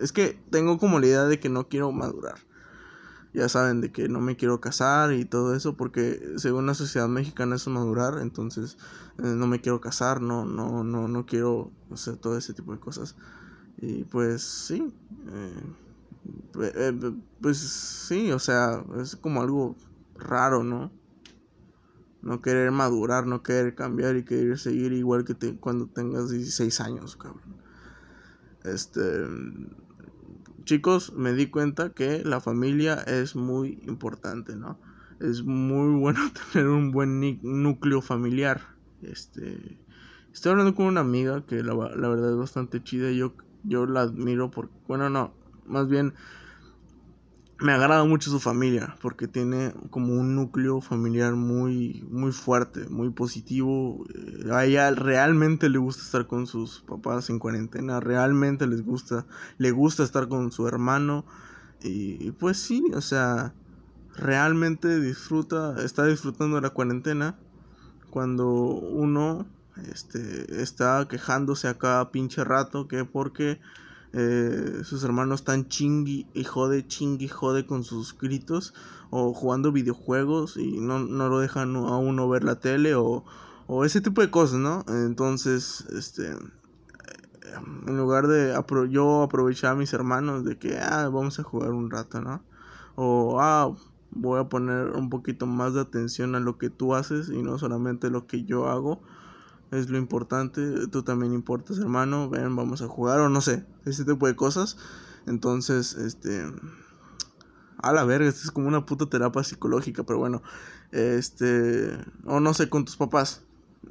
es 0.00 0.12
que 0.12 0.38
tengo 0.50 0.78
como 0.78 1.00
la 1.00 1.06
idea 1.06 1.24
de 1.24 1.40
que 1.40 1.48
no 1.48 1.68
quiero 1.68 1.90
madurar. 1.92 2.36
Ya 3.34 3.48
saben, 3.48 3.80
de 3.80 3.92
que 3.92 4.08
no 4.08 4.20
me 4.20 4.36
quiero 4.36 4.60
casar 4.60 5.12
y 5.12 5.24
todo 5.24 5.54
eso, 5.54 5.76
porque 5.76 6.34
según 6.36 6.66
la 6.66 6.74
sociedad 6.74 7.08
mexicana 7.08 7.56
es 7.56 7.68
madurar, 7.68 8.18
entonces 8.20 8.78
eh, 9.18 9.22
no 9.22 9.46
me 9.46 9.60
quiero 9.60 9.80
casar, 9.80 10.20
no, 10.20 10.44
no, 10.44 10.82
no, 10.82 11.08
no 11.08 11.26
quiero 11.26 11.70
hacer 11.92 12.16
todo 12.16 12.36
ese 12.36 12.52
tipo 12.52 12.72
de 12.72 12.80
cosas. 12.80 13.16
Y 13.80 14.04
pues 14.04 14.42
sí, 14.42 14.92
eh, 15.28 15.62
pues 17.40 17.58
sí, 17.58 18.32
o 18.32 18.38
sea, 18.38 18.84
es 19.00 19.16
como 19.16 19.40
algo 19.40 19.76
raro, 20.14 20.64
¿no? 20.64 20.90
No 22.20 22.42
querer 22.42 22.70
madurar, 22.72 23.26
no 23.26 23.42
querer 23.42 23.74
cambiar 23.74 24.16
y 24.16 24.24
querer 24.24 24.58
seguir 24.58 24.92
igual 24.92 25.24
que 25.24 25.34
te, 25.34 25.56
cuando 25.56 25.86
tengas 25.86 26.30
16 26.30 26.80
años, 26.80 27.16
cabrón. 27.16 27.58
Este. 28.64 29.00
Chicos, 30.64 31.14
me 31.14 31.32
di 31.32 31.46
cuenta 31.46 31.90
que 31.90 32.22
la 32.24 32.40
familia 32.40 32.96
es 33.06 33.36
muy 33.36 33.82
importante, 33.86 34.56
¿no? 34.56 34.78
Es 35.20 35.42
muy 35.42 35.98
bueno 35.98 36.20
tener 36.52 36.68
un 36.68 36.90
buen 36.90 37.40
núcleo 37.42 38.02
familiar. 38.02 38.60
Este. 39.00 39.78
Estoy 40.32 40.52
hablando 40.52 40.74
con 40.74 40.86
una 40.86 41.00
amiga 41.00 41.46
que 41.46 41.62
la, 41.62 41.74
la 41.74 42.08
verdad 42.08 42.32
es 42.32 42.36
bastante 42.36 42.82
chida. 42.82 43.10
Yo, 43.12 43.34
yo 43.62 43.86
la 43.86 44.02
admiro 44.02 44.50
porque, 44.50 44.74
bueno, 44.86 45.08
no, 45.08 45.32
más 45.68 45.88
bien 45.88 46.14
me 47.60 47.72
agrada 47.72 48.04
mucho 48.04 48.30
su 48.30 48.38
familia 48.38 48.96
porque 49.02 49.26
tiene 49.26 49.74
como 49.90 50.14
un 50.14 50.36
núcleo 50.36 50.80
familiar 50.80 51.34
muy 51.34 52.06
muy 52.08 52.30
fuerte, 52.30 52.88
muy 52.88 53.10
positivo. 53.10 54.06
Eh, 54.14 54.52
a 54.52 54.64
ella 54.64 54.90
realmente 54.92 55.68
le 55.68 55.78
gusta 55.78 56.02
estar 56.02 56.26
con 56.26 56.46
sus 56.46 56.82
papás 56.82 57.30
en 57.30 57.38
cuarentena, 57.38 57.98
realmente 58.00 58.66
les 58.66 58.84
gusta, 58.84 59.26
le 59.58 59.72
gusta 59.72 60.04
estar 60.04 60.28
con 60.28 60.52
su 60.52 60.68
hermano 60.68 61.24
y, 61.82 62.32
pues 62.32 62.58
sí, 62.58 62.82
o 62.94 63.00
sea, 63.00 63.54
realmente 64.16 65.00
disfruta, 65.00 65.82
está 65.84 66.06
disfrutando 66.06 66.56
de 66.56 66.62
la 66.62 66.70
cuarentena 66.70 67.38
cuando 68.10 68.48
uno 68.48 69.46
este 69.92 70.60
está 70.60 71.06
quejándose 71.08 71.68
a 71.68 71.78
cada 71.78 72.10
pinche 72.10 72.42
rato 72.42 72.88
que 72.88 73.04
porque 73.04 73.60
eh, 74.12 74.80
sus 74.84 75.04
hermanos 75.04 75.40
están 75.40 75.68
chingui 75.68 76.26
y 76.32 76.44
jode, 76.44 76.86
chingui 76.86 77.28
jode 77.28 77.66
con 77.66 77.84
sus 77.84 78.16
gritos 78.16 78.72
o 79.10 79.34
jugando 79.34 79.72
videojuegos 79.72 80.56
y 80.56 80.80
no, 80.80 80.98
no 80.98 81.28
lo 81.28 81.40
dejan 81.40 81.76
a 81.76 81.96
uno 81.96 82.28
ver 82.28 82.44
la 82.44 82.58
tele 82.58 82.94
o, 82.94 83.24
o 83.66 83.84
ese 83.84 84.00
tipo 84.00 84.20
de 84.20 84.30
cosas, 84.30 84.58
¿no? 84.58 84.84
Entonces, 84.88 85.84
este, 85.92 86.36
en 87.86 87.96
lugar 87.96 88.26
de 88.26 88.54
yo 88.90 89.22
aprovechar 89.22 89.72
a 89.72 89.76
mis 89.76 89.92
hermanos 89.92 90.44
de 90.44 90.58
que, 90.58 90.78
ah, 90.78 91.08
vamos 91.08 91.38
a 91.38 91.42
jugar 91.42 91.70
un 91.70 91.90
rato, 91.90 92.20
¿no? 92.20 92.42
O, 92.96 93.40
ah, 93.40 93.74
voy 94.10 94.40
a 94.40 94.48
poner 94.48 94.90
un 94.90 95.10
poquito 95.10 95.46
más 95.46 95.74
de 95.74 95.80
atención 95.80 96.34
a 96.34 96.40
lo 96.40 96.58
que 96.58 96.70
tú 96.70 96.94
haces 96.94 97.28
y 97.28 97.42
no 97.42 97.58
solamente 97.58 98.10
lo 98.10 98.26
que 98.26 98.44
yo 98.44 98.68
hago 98.68 99.02
es 99.70 99.90
lo 99.90 99.98
importante, 99.98 100.88
tú 100.88 101.02
también 101.02 101.32
importas, 101.32 101.78
hermano, 101.78 102.28
ven, 102.30 102.56
vamos 102.56 102.82
a 102.82 102.88
jugar 102.88 103.20
o 103.20 103.28
no 103.28 103.40
sé, 103.40 103.64
ese 103.84 104.04
tipo 104.04 104.26
de 104.26 104.36
cosas. 104.36 104.76
Entonces, 105.26 105.94
este 105.94 106.46
a 107.80 107.92
la 107.92 108.04
verga, 108.04 108.28
esto 108.28 108.42
es 108.44 108.50
como 108.50 108.68
una 108.68 108.86
puta 108.86 109.06
terapia 109.06 109.44
psicológica, 109.44 110.02
pero 110.02 110.18
bueno, 110.18 110.42
este 110.90 111.96
o 112.24 112.40
no 112.40 112.54
sé 112.54 112.68
con 112.68 112.84
tus 112.84 112.96
papás. 112.96 113.42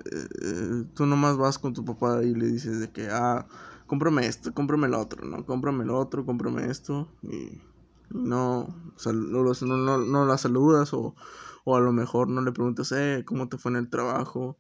Eh, 0.05 0.27
eh, 0.41 0.84
tú 0.93 1.05
nomás 1.05 1.38
vas 1.38 1.57
con 1.57 1.74
tu 1.74 1.86
papá 1.86 2.24
y 2.24 2.36
le 2.36 2.48
dices 2.48 2.79
de 2.79 2.91
que 2.91 3.07
ah, 3.10 3.48
cómprame 3.88 4.27
esto, 4.27 4.53
cómprame 4.53 4.88
lo 4.89 5.00
otro, 5.00 5.25
¿no? 5.25 5.46
Cómprame 5.46 5.86
lo 5.86 5.98
otro, 5.98 6.25
cómprame 6.25 6.69
esto 6.69 7.07
y 7.24 7.62
no, 8.10 8.67
no, 9.05 9.53
no, 9.62 9.98
no, 9.98 10.25
la 10.25 10.38
saludas 10.38 10.93
o, 10.93 11.15
o 11.63 11.75
a 11.75 11.79
lo 11.79 11.91
mejor 11.93 12.27
no 12.29 12.41
le 12.41 12.51
preguntas, 12.51 12.91
eh, 12.91 13.24
¿cómo 13.25 13.48
te 13.48 13.57
fue 13.57 13.72
en 13.72 13.77
el 13.77 13.89
trabajo? 13.89 14.57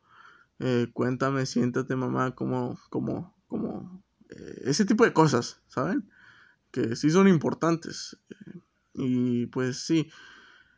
Eh, 0.59 0.87
cuéntame, 0.93 1.45
siéntate 1.45 1.95
mamá, 1.95 2.33
como, 2.33 2.79
como, 2.89 3.35
como, 3.47 4.03
eh, 4.29 4.61
ese 4.65 4.85
tipo 4.85 5.03
de 5.03 5.13
cosas, 5.13 5.61
¿saben? 5.67 6.09
Que 6.71 6.95
sí 6.95 7.11
son 7.11 7.27
importantes. 7.27 8.17
Eh, 8.29 8.59
y 8.95 9.45
pues 9.47 9.85
sí, 9.85 10.09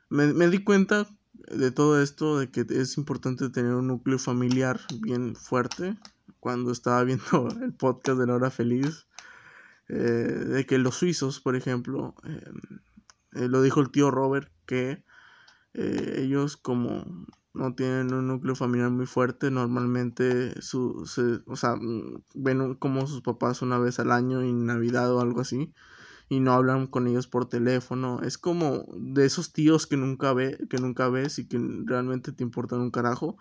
me, 0.09 0.33
me 0.33 0.50
di 0.50 0.63
cuenta 0.63 1.07
de 1.33 1.71
todo 1.71 2.01
esto, 2.01 2.39
de 2.39 2.51
que 2.51 2.65
es 2.69 2.98
importante 2.98 3.50
tener 3.50 3.74
un 3.74 3.88
núcleo 3.88 4.19
familiar 4.19 4.81
bien 5.01 5.36
fuerte. 5.36 5.98
Cuando 6.39 6.71
estaba 6.71 7.03
viendo 7.03 7.48
el 7.62 7.74
podcast 7.74 8.19
de 8.19 8.27
la 8.27 8.36
hora 8.36 8.50
feliz, 8.50 9.07
de 9.88 10.67
que 10.67 10.77
los 10.77 10.98
suizos, 10.98 11.39
por 11.39 11.55
ejemplo, 11.55 12.13
lo 13.31 13.62
dijo 13.63 13.81
el 13.81 13.89
tío 13.89 14.12
Robert, 14.12 14.51
que 14.67 15.03
ellos 15.74 16.57
como 16.57 17.25
no 17.53 17.74
tienen 17.74 18.13
un 18.13 18.27
núcleo 18.27 18.56
familiar 18.56 18.89
muy 18.91 19.06
fuerte, 19.06 19.51
normalmente 19.51 20.62
su, 20.62 21.03
o 21.46 21.56
sea, 21.56 21.75
mm, 21.75 22.24
ven 22.36 22.75
como 22.75 23.08
sus 23.08 23.22
papás 23.22 23.62
una 23.62 23.79
vez 23.79 24.00
al 24.00 24.12
año 24.12 24.41
en 24.41 24.65
Navidad 24.65 25.12
o 25.13 25.22
algo 25.22 25.41
así 25.41 25.74
y 26.29 26.39
no 26.39 26.53
hablan 26.53 26.88
con 26.88 27.08
ellos 27.08 27.27
por 27.27 27.50
teléfono. 27.50 28.22
Es 28.22 28.38
como 28.38 28.86
de 28.96 29.25
esos 29.25 29.51
tíos 29.51 29.88
que 29.88 29.98
nunca 29.98 30.32
ve, 30.34 30.60
que 30.70 30.77
nunca 30.77 31.10
ves 31.10 31.39
y 31.39 31.48
que 31.48 31.60
realmente 31.86 32.32
te 32.32 32.44
importan 32.44 32.82
un 32.82 32.91
carajo. 32.91 33.38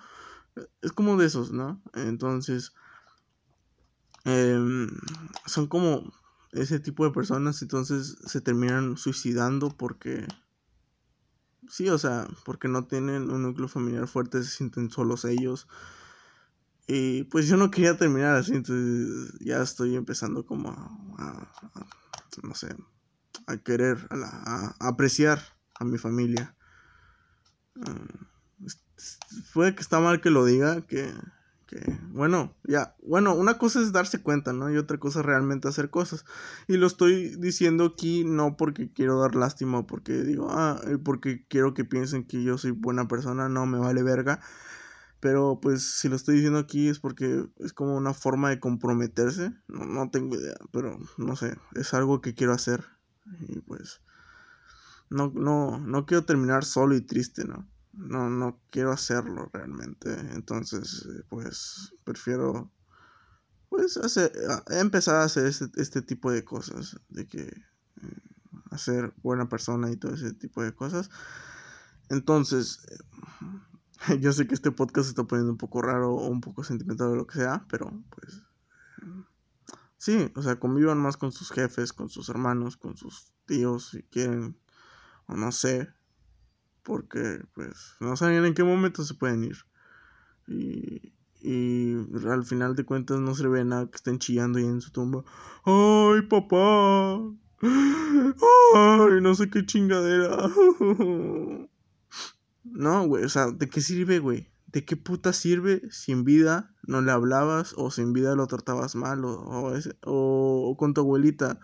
Es 0.83 0.93
como 0.93 1.17
de 1.19 1.27
esos, 1.27 1.53
¿no? 1.53 1.83
Entonces, 1.95 2.73
em, 4.25 4.89
son 5.47 5.67
como 5.67 6.11
ese 6.53 6.81
tipo 6.81 7.05
de 7.05 7.13
personas, 7.13 7.61
entonces 7.63 8.17
se 8.25 8.41
terminan 8.41 8.97
suicidando 8.97 9.69
porque 9.69 10.27
sí, 11.69 11.89
o 11.89 11.99
sea, 11.99 12.27
porque 12.45 12.69
no 12.69 12.87
tienen 12.87 13.31
un 13.31 13.43
núcleo 13.43 13.69
familiar 13.69 14.07
fuerte, 14.09 14.43
se 14.43 14.51
sienten 14.51 14.91
solos 14.91 15.25
ellos. 15.25 15.69
Y 16.87 17.25
pues 17.25 17.47
yo 17.47 17.57
no 17.57 17.71
quería 17.71 17.97
terminar 17.97 18.37
así, 18.37 18.55
entonces 18.55 19.35
ya 19.41 19.61
estoy 19.63 19.95
empezando 19.95 20.47
como 20.47 20.71
a, 21.19 21.47
no 22.43 22.55
sé, 22.55 22.75
a 23.47 23.57
querer, 23.59 24.09
a, 24.11 24.75
apreciar 24.81 25.41
a 25.79 25.85
mi 25.85 25.99
familia. 25.99 26.55
Uh, 27.77 28.67
puede 29.53 29.75
que 29.75 29.83
está 29.83 30.01
mal 30.01 30.21
que 30.21 30.31
lo 30.31 30.45
diga, 30.45 30.81
que 30.87 31.13
que 31.69 31.99
bueno, 32.13 32.57
ya, 32.65 32.97
bueno, 33.03 33.35
una 33.35 33.59
cosa 33.59 33.81
es 33.81 33.93
darse 33.93 34.23
cuenta, 34.23 34.55
¿no? 34.55 34.73
Y 34.73 34.79
otra 34.79 34.99
cosa 34.99 35.21
es 35.21 35.27
realmente 35.27 35.69
hacer 35.69 35.91
cosas. 35.91 36.25
Y 36.67 36.79
lo 36.79 36.87
estoy 36.87 37.37
diciendo 37.37 37.85
aquí 37.85 38.25
no 38.25 38.57
porque 38.57 38.91
quiero 38.91 39.21
dar 39.21 39.35
lástima, 39.35 39.87
porque 39.87 40.25
digo, 40.25 40.49
ah, 40.51 40.81
eh, 40.87 40.97
porque 40.97 41.47
quiero 41.47 41.75
que 41.75 41.85
piensen 41.85 42.25
que 42.25 42.43
yo 42.43 42.57
soy 42.57 42.71
buena 42.71 43.07
persona, 43.07 43.51
no, 43.51 43.67
me 43.67 43.79
vale 43.79 44.03
verga. 44.03 44.41
Pero 45.21 45.59
pues 45.61 45.83
si 45.83 46.09
lo 46.09 46.17
estoy 46.17 46.37
diciendo 46.37 46.59
aquí 46.59 46.89
es 46.89 47.01
porque 47.01 47.47
es 47.59 47.73
como 47.75 47.97
una 47.97 48.15
forma 48.15 48.49
de 48.51 48.61
comprometerse, 48.61 49.53
no, 49.69 49.85
no 49.85 50.11
tengo 50.11 50.37
idea, 50.37 50.57
pero 50.73 50.99
no 51.19 51.37
sé, 51.37 51.57
es 51.75 51.93
algo 51.93 52.21
que 52.23 52.35
quiero 52.35 52.55
hacer. 52.55 52.85
Y 53.41 53.61
pues 53.61 54.01
no, 55.11 55.31
no, 55.35 55.79
no 55.79 56.07
quiero 56.07 56.25
terminar 56.25 56.65
solo 56.65 56.97
y 56.97 57.03
triste, 57.03 57.45
¿no? 57.45 57.69
No, 57.99 58.31
no 58.31 58.61
quiero 58.71 58.93
hacerlo 58.93 59.51
realmente. 59.53 60.11
Entonces, 60.33 61.07
eh, 61.07 61.25
pues 61.29 61.93
prefiero 62.05 62.71
pues 63.69 63.97
hacer, 63.99 64.33
empezar 64.69 65.17
a 65.17 65.25
hacer 65.25 65.47
este, 65.47 65.67
este, 65.77 66.01
tipo 66.01 66.31
de 66.31 66.43
cosas, 66.45 66.99
de 67.11 67.27
que 67.27 67.43
eh, 67.43 68.23
hacer 68.71 69.13
buena 69.23 69.49
persona 69.49 69.91
y 69.91 69.97
todo 69.97 70.15
ese 70.15 70.33
tipo 70.33 70.63
de 70.63 70.73
cosas. 70.73 71.11
Entonces, 72.09 72.81
eh, 72.89 74.19
yo 74.21 74.33
sé 74.33 74.47
que 74.47 74.55
este 74.55 74.71
podcast 74.71 75.07
se 75.07 75.11
está 75.11 75.25
poniendo 75.25 75.53
un 75.53 75.59
poco 75.59 75.83
raro 75.83 76.15
o 76.15 76.29
un 76.29 76.41
poco 76.41 76.65
sentimental 76.65 77.09
o 77.09 77.17
lo 77.17 77.27
que 77.27 77.41
sea, 77.41 77.67
pero 77.69 77.93
pues 78.11 78.43
sí, 79.99 80.33
o 80.37 80.43
sea, 80.43 80.59
convivan 80.59 80.99
más 80.99 81.17
con 81.17 81.33
sus 81.33 81.51
jefes, 81.51 81.93
con 81.93 82.09
sus 82.09 82.29
hermanos, 82.29 82.77
con 82.77 82.97
sus 82.97 83.33
tíos, 83.45 83.91
si 83.91 84.03
quieren, 84.05 84.57
o 85.27 85.37
no 85.37 85.53
sé, 85.53 85.93
porque 86.89 87.43
pues 87.55 87.97
no 88.01 88.17
saben 88.17 88.45
en 88.45 88.55
qué 88.55 88.65
momento 88.65 89.05
se 89.05 89.15
pueden 89.15 89.45
ir. 89.45 89.59
Y, 90.49 91.13
y 91.41 91.95
al 92.27 92.45
final 92.45 92.75
de 92.75 92.85
cuentas 92.85 93.21
no 93.21 93.35
se 93.35 93.47
ve 93.47 93.65
nada 93.65 93.87
que 93.91 93.97
estén 93.97 94.19
chillando 94.19 94.59
ahí 94.59 94.65
en 94.65 94.81
su 94.81 94.91
tumba. 94.91 95.23
¡Ay, 95.65 96.23
papá! 96.23 97.21
¡Ay, 97.61 99.21
no 99.21 99.35
sé 99.35 99.51
qué 99.51 99.65
chingadera! 99.65 100.51
No, 102.71 103.07
güey, 103.07 103.25
o 103.25 103.29
sea, 103.31 103.51
¿de 103.51 103.67
qué 103.69 103.81
sirve, 103.81 104.19
güey? 104.19 104.51
¿De 104.67 104.85
qué 104.85 104.95
puta 104.95 105.33
sirve 105.33 105.81
si 105.91 106.13
en 106.13 106.25
vida 106.25 106.75
no 106.83 107.01
le 107.01 107.11
hablabas 107.11 107.73
o 107.79 107.91
si 107.91 108.03
en 108.03 108.13
vida 108.13 108.35
lo 108.35 108.47
tratabas 108.47 108.95
mal 108.95 109.25
o, 109.25 109.33
o, 109.33 110.71
o 110.71 110.77
con 110.77 110.93
tu 110.93 111.01
abuelita? 111.01 111.61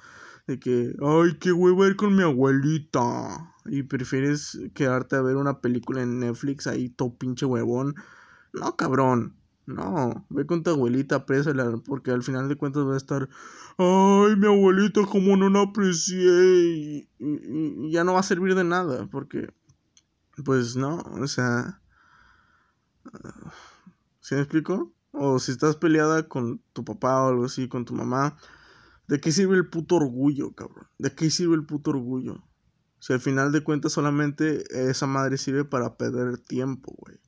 De 0.47 0.59
que, 0.59 0.97
ay, 1.03 1.39
qué 1.39 1.53
huevo 1.53 1.87
ir 1.87 1.97
con 1.97 2.17
mi 2.17 2.23
abuelita 2.23 3.54
y 3.67 3.83
prefieres 3.85 4.59
quedarte 4.75 5.17
a 5.17 5.23
ver 5.23 5.37
una 5.37 5.61
película 5.61 6.03
en 6.03 6.21
Netflix 6.21 6.67
ahí 6.67 6.89
todo 6.89 7.15
pinche 7.15 7.47
huevón. 7.47 7.95
No, 8.53 8.77
cabrón. 8.77 9.37
No, 9.67 10.27
ve 10.29 10.45
con 10.45 10.63
tu 10.63 10.71
abuelita, 10.71 11.17
aprésala, 11.17 11.79
porque 11.87 12.11
al 12.11 12.23
final 12.23 12.49
de 12.49 12.57
cuentas 12.57 12.87
va 12.87 12.95
a 12.95 12.99
estar, 12.99 13.31
ay, 13.79 14.37
mi 14.37 14.47
abuelita, 14.47 15.01
como 15.07 15.37
no 15.39 15.49
la 15.49 15.63
aprecié, 15.63 17.09
y, 17.19 17.91
ya 17.91 18.05
no 18.05 18.13
va 18.13 18.21
a 18.21 18.25
servir 18.25 18.55
de 18.55 18.65
nada, 18.65 19.09
porque, 19.11 19.49
pues 20.45 20.77
no, 20.77 20.99
o 20.99 21.27
sea, 21.27 21.81
¿se 24.21 24.35
me 24.35 24.43
explico? 24.43 24.93
O 25.13 25.39
si 25.39 25.53
estás 25.53 25.77
peleada 25.77 26.29
con 26.29 26.61
tu 26.75 26.85
papá 26.85 27.23
o 27.23 27.29
algo 27.31 27.45
así, 27.47 27.67
con 27.67 27.87
tu 27.87 27.95
mamá, 27.95 28.37
¿de 29.09 29.19
qué 29.19 29.33
sirve 29.33 29.57
el 29.57 29.71
puto 29.71 29.97
orgullo, 29.97 30.53
cabrón? 30.53 30.89
¿De 30.99 31.15
qué 31.15 31.31
sirve 31.31 31.55
el 31.55 31.65
puto 31.65 31.91
orgullo? 31.91 32.45
Si 33.05 33.13
al 33.13 33.21
final 33.21 33.53
de 33.53 33.63
cuentas 33.63 33.93
solamente 33.93 34.65
esa 34.89 35.07
madre 35.07 35.37
sirve 35.37 35.67
para 35.67 35.99
perder 35.99 36.39
tiempo, 36.39 36.95
güey. 36.97 37.21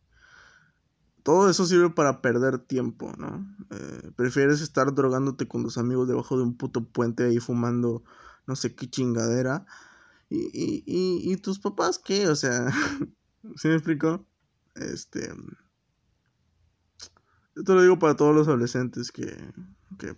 Todo 1.23 1.51
eso 1.51 1.67
sirve 1.67 1.91
para 1.91 2.23
perder 2.23 2.59
tiempo, 2.59 3.13
¿no? 3.19 3.47
Eh, 3.69 4.11
prefieres 4.17 4.63
estar 4.63 4.95
drogándote 4.95 5.47
con 5.47 5.65
tus 5.65 5.77
amigos 5.77 6.09
debajo 6.09 6.39
de 6.39 6.45
un 6.45 6.57
puto 6.57 6.83
puente 6.83 7.25
ahí 7.25 7.41
fumando 7.41 8.03
no 8.47 8.57
sé 8.57 8.75
qué 8.75 8.89
chingadera. 8.89 9.67
¿Y, 10.31 10.47
y, 10.47 10.83
y, 10.87 11.31
y 11.31 11.37
tus 11.37 11.59
papás 11.59 11.99
qué? 11.99 12.27
O 12.29 12.37
sea, 12.37 12.73
¿sí 13.57 13.69
me 13.69 13.75
explico? 13.75 14.25
Este... 14.77 15.31
Esto 17.55 17.75
lo 17.75 17.83
digo 17.83 17.99
para 17.99 18.17
todos 18.17 18.35
los 18.35 18.49
adolescentes 18.49 19.13
que, 19.13 19.37
que 19.99 20.17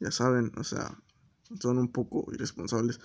ya 0.00 0.10
saben, 0.10 0.50
o 0.56 0.64
sea, 0.64 0.98
son 1.60 1.78
un 1.78 1.92
poco 1.92 2.26
irresponsables. 2.32 2.98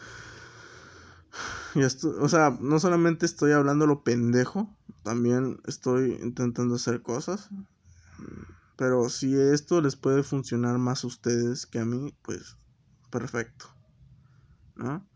Y 1.75 1.81
esto, 1.81 2.15
o 2.19 2.29
sea, 2.29 2.57
no 2.61 2.79
solamente 2.79 3.25
estoy 3.25 3.51
hablando 3.51 3.87
lo 3.87 4.03
pendejo, 4.03 4.75
también 5.03 5.59
estoy 5.65 6.13
intentando 6.21 6.75
hacer 6.75 7.01
cosas. 7.01 7.49
Pero 8.75 9.09
si 9.09 9.35
esto 9.39 9.81
les 9.81 9.95
puede 9.95 10.23
funcionar 10.23 10.77
más 10.77 11.03
a 11.03 11.07
ustedes 11.07 11.65
que 11.65 11.79
a 11.79 11.85
mí, 11.85 12.15
pues 12.21 12.57
perfecto. 13.09 13.65
¿No? 14.75 15.07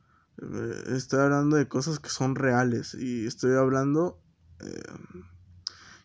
Eh, 0.41 0.83
estoy 0.95 1.19
hablando 1.19 1.57
de 1.57 1.67
cosas 1.67 1.99
que 1.99 2.09
son 2.09 2.35
reales 2.35 2.93
y 2.93 3.25
estoy 3.25 3.55
hablando... 3.55 4.21
Eh, 4.59 4.81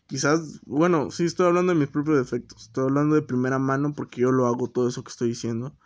quizás, 0.07 0.61
bueno, 0.65 1.11
sí 1.11 1.25
estoy 1.25 1.47
hablando 1.47 1.73
de 1.73 1.79
mis 1.79 1.89
propios 1.89 2.17
defectos. 2.17 2.63
Estoy 2.63 2.85
hablando 2.85 3.15
de 3.15 3.21
primera 3.21 3.59
mano 3.59 3.93
porque 3.93 4.21
yo 4.21 4.31
lo 4.31 4.47
hago 4.47 4.69
todo 4.69 4.87
eso 4.87 5.03
que 5.03 5.11
estoy 5.11 5.29
diciendo. 5.29 5.77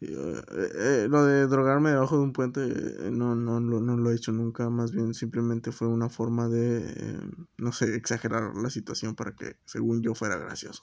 Eh, 0.00 0.42
eh, 0.74 1.06
lo 1.08 1.24
de 1.24 1.46
drogarme 1.46 1.90
debajo 1.90 2.18
de 2.18 2.22
un 2.22 2.34
puente 2.34 2.60
eh, 2.60 3.10
no, 3.10 3.34
no, 3.34 3.60
no, 3.60 3.96
lo 3.96 4.10
he 4.10 4.14
hecho 4.14 4.30
nunca, 4.30 4.68
más 4.68 4.92
bien 4.92 5.14
simplemente 5.14 5.72
fue 5.72 5.88
una 5.88 6.10
forma 6.10 6.48
de, 6.48 7.18
no 7.56 7.72
sé, 7.72 7.96
exagerar 7.96 8.54
la 8.56 8.68
situación 8.68 9.14
para 9.14 9.34
que 9.34 9.56
según 9.64 10.02
yo 10.02 10.14
fuera 10.14 10.36
gracioso. 10.36 10.82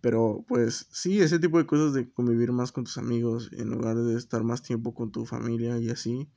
Pero 0.00 0.44
pues 0.48 0.88
sí, 0.90 1.20
ese 1.20 1.38
tipo 1.38 1.58
de 1.58 1.66
cosas 1.66 1.92
de 1.92 2.10
convivir 2.10 2.50
más 2.52 2.72
con 2.72 2.84
tus 2.84 2.98
amigos 2.98 3.50
en 3.52 3.70
lugar 3.70 3.96
de 3.96 4.16
estar 4.16 4.42
más 4.42 4.62
tiempo 4.62 4.94
con 4.94 5.12
tu 5.12 5.24
familia 5.24 5.78
y 5.78 5.90
así, 5.90 6.28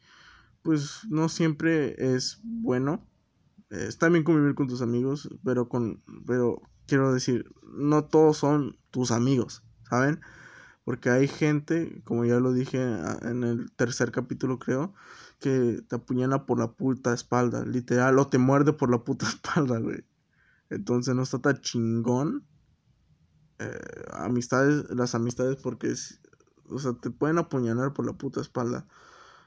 pues 0.62 1.02
no 1.10 1.30
siempre 1.30 1.96
es 2.16 2.40
bueno. 2.44 3.08
está 3.70 4.10
bien 4.10 4.24
convivir 4.24 4.56
con 4.56 4.68
tus 4.68 4.82
amigos, 4.84 5.30
pero 5.44 5.70
con 5.70 6.04
pero 6.28 6.62
quiero 6.88 7.14
decir, 7.14 7.52
no 7.64 8.06
todos 8.06 8.38
son 8.38 8.78
tus 8.92 9.12
amigos, 9.12 9.64
¿saben? 9.90 10.22
Porque 10.86 11.10
hay 11.10 11.28
gente, 11.28 12.02
como 12.06 12.26
ya 12.26 12.40
lo 12.40 12.54
dije 12.54 12.80
en 13.24 13.44
el 13.44 13.72
tercer 13.72 14.12
capítulo 14.12 14.60
creo, 14.60 14.94
que 15.40 15.84
te 15.88 15.96
apuñala 15.96 16.46
por 16.46 16.60
la 16.60 16.72
puta 16.74 17.14
espalda, 17.14 17.66
literal, 17.66 18.18
o 18.20 18.28
te 18.28 18.38
muerde 18.38 18.72
por 18.72 18.90
la 18.92 19.04
puta 19.04 19.28
espalda, 19.28 19.80
güey. 19.80 20.06
Entonces 20.70 21.16
no 21.16 21.24
está 21.24 21.40
tan 21.40 21.60
chingón. 21.62 22.46
Eh, 23.60 24.06
amistades, 24.12 24.86
las 24.90 25.16
amistades 25.16 25.56
porque 25.58 25.90
es, 25.90 26.22
o 26.70 26.78
sea, 26.78 26.94
te 26.94 27.10
pueden 27.10 27.40
apuñalar 27.40 27.94
por 27.94 28.06
la 28.06 28.14
puta 28.14 28.40
espalda. 28.40 28.88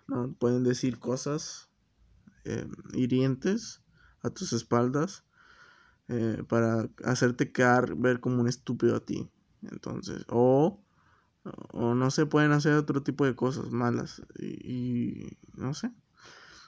¿no? 0.08 0.32
Pueden 0.32 0.64
decir 0.64 0.98
cosas 0.98 1.68
eh, 2.44 2.68
hirientes 2.94 3.82
a 4.22 4.30
tus 4.30 4.52
espaldas 4.52 5.24
eh, 6.08 6.42
para 6.48 6.88
hacerte 7.04 7.52
quedar, 7.52 7.94
ver 7.94 8.18
como 8.18 8.40
un 8.40 8.48
estúpido 8.48 8.96
a 8.96 9.00
ti. 9.04 9.30
Entonces, 9.62 10.24
o 10.28 10.82
o 11.72 11.94
no 11.94 12.10
se 12.10 12.26
pueden 12.26 12.52
hacer 12.52 12.74
otro 12.74 13.02
tipo 13.02 13.24
de 13.24 13.34
cosas 13.34 13.70
malas 13.70 14.22
y, 14.38 15.38
no 15.54 15.74
sé. 15.74 15.92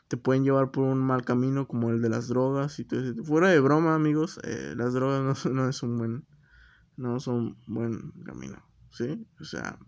Te 0.08 0.16
pueden 0.16 0.42
llevar 0.42 0.72
por 0.72 0.84
un 0.84 0.98
mal 0.98 1.24
camino 1.24 1.68
como 1.68 1.90
el 1.90 2.02
de 2.02 2.08
las 2.08 2.26
drogas 2.26 2.78
y 2.80 2.84
todo 2.84 3.00
fuera 3.24 3.48
de 3.48 3.60
broma 3.60 3.94
amigos 3.94 4.40
eh, 4.42 4.74
las 4.76 4.92
drogas 4.92 5.44
no, 5.44 5.52
no, 5.52 5.68
es 5.68 5.82
un 5.84 5.98
buen 5.98 6.26
no 6.96 7.20
son 7.20 7.56
buen 7.68 8.10
camino 8.24 8.60
sí 8.90 9.24
o 9.40 9.44
sea 9.44 9.78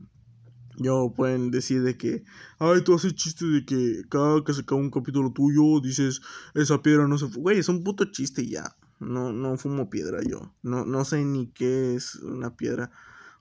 yo 0.77 1.12
pueden 1.17 1.51
decir 1.51 1.83
de 1.83 1.97
que 1.97 2.25
ay 2.61 2.85
tú 2.85 2.95
haces 2.95 3.17
chistes 3.17 3.53
de 3.53 3.65
que 3.65 4.03
cada 4.09 4.45
que 4.45 4.55
se 4.55 4.61
acaba 4.61 4.81
un 4.81 4.93
capítulo 4.93 5.33
tuyo 5.33 5.81
dices 5.81 6.21
esa 6.55 6.81
piedra 6.83 7.09
no 7.09 7.19
se 7.19 7.27
güey 7.27 7.59
es 7.59 7.69
un 7.69 7.83
puto 7.83 8.05
chiste 8.05 8.47
ya. 8.47 8.77
No 9.01 9.33
no 9.33 9.57
fumo 9.57 9.91
piedra 9.91 10.21
yo. 10.23 10.55
No 10.62 10.85
no 10.85 11.05
sé 11.05 11.25
ni 11.25 11.49
qué 11.49 11.97
es 11.97 12.15
una 12.17 12.57
piedra 12.57 12.93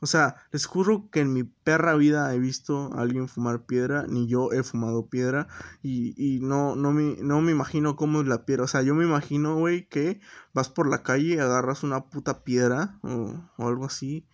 o 0.02 0.08
sea, 0.08 0.36
les 0.52 0.66
juro 0.66 1.10
que 1.12 1.20
en 1.20 1.32
mi 1.32 1.44
perra 1.44 1.96
vida 1.96 2.34
he 2.34 2.40
visto 2.40 2.92
a 2.94 3.02
alguien 3.02 3.28
fumar 3.28 3.68
piedra, 3.68 4.08
ni 4.08 4.28
yo 4.28 4.52
he 4.52 4.64
fumado 4.64 5.08
piedra, 5.10 5.48
y, 5.84 6.16
y 6.18 6.40
no, 6.40 6.76
no, 6.76 6.92
me, 6.92 7.18
no 7.22 7.40
me 7.42 7.52
imagino 7.52 7.96
cómo 7.96 8.22
es 8.22 8.28
la 8.28 8.44
piedra. 8.44 8.64
O 8.64 8.68
sea, 8.68 8.82
yo 8.82 8.96
me 8.96 9.06
imagino, 9.06 9.56
güey, 9.58 9.88
que 9.88 10.20
vas 10.54 10.70
por 10.70 10.90
la 10.90 11.04
calle, 11.04 11.40
agarras 11.40 11.84
una 11.84 12.06
puta 12.06 12.44
piedra 12.44 13.00
o, 13.04 13.36
o 13.58 13.68
algo 13.68 13.86
así, 13.86 14.28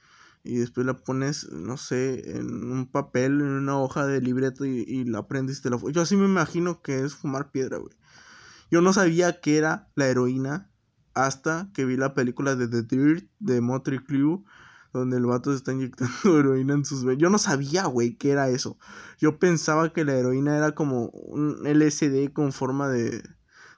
y 0.46 0.56
después 0.56 0.86
la 0.86 0.94
pones, 0.96 1.52
no 1.52 1.76
sé, 1.76 2.38
en 2.38 2.72
un 2.72 2.90
papel, 2.90 3.42
en 3.42 3.50
una 3.50 3.78
hoja 3.78 4.08
de 4.08 4.22
libreto 4.22 4.66
y, 4.66 4.86
y 4.88 5.04
la 5.04 5.28
prendes 5.28 5.60
y 5.60 5.62
te 5.64 5.70
la... 5.70 5.78
Yo 5.92 6.02
así 6.02 6.16
me 6.16 6.26
imagino 6.26 6.82
que 6.82 7.04
es 7.04 7.14
fumar 7.14 7.52
piedra, 7.52 7.78
güey. 7.78 7.94
Yo 8.72 8.80
no 8.80 8.94
sabía 8.94 9.42
que 9.42 9.58
era 9.58 9.90
la 9.96 10.08
heroína 10.08 10.72
hasta 11.14 11.70
que 11.74 11.84
vi 11.84 11.98
la 11.98 12.14
película 12.14 12.56
de 12.56 12.70
The 12.70 12.84
Dirt 12.84 13.30
de 13.40 13.60
Motley 13.60 14.00
Crue 14.00 14.44
donde 14.94 15.18
el 15.18 15.26
vato 15.26 15.52
se 15.52 15.58
está 15.58 15.74
inyectando 15.74 16.14
heroína 16.40 16.74
en 16.74 16.86
sus 16.86 17.04
venas. 17.04 17.22
Yo 17.22 17.30
no 17.30 17.38
sabía, 17.38 17.86
güey, 17.86 18.16
qué 18.16 18.32
era 18.32 18.50
eso. 18.50 18.78
Yo 19.20 19.40
pensaba 19.40 19.94
que 19.94 20.06
la 20.06 20.14
heroína 20.16 20.58
era 20.58 20.74
como 20.74 21.08
un 21.10 21.66
LSD 21.66 22.32
con 22.34 22.52
forma 22.52 22.90
de, 22.90 23.24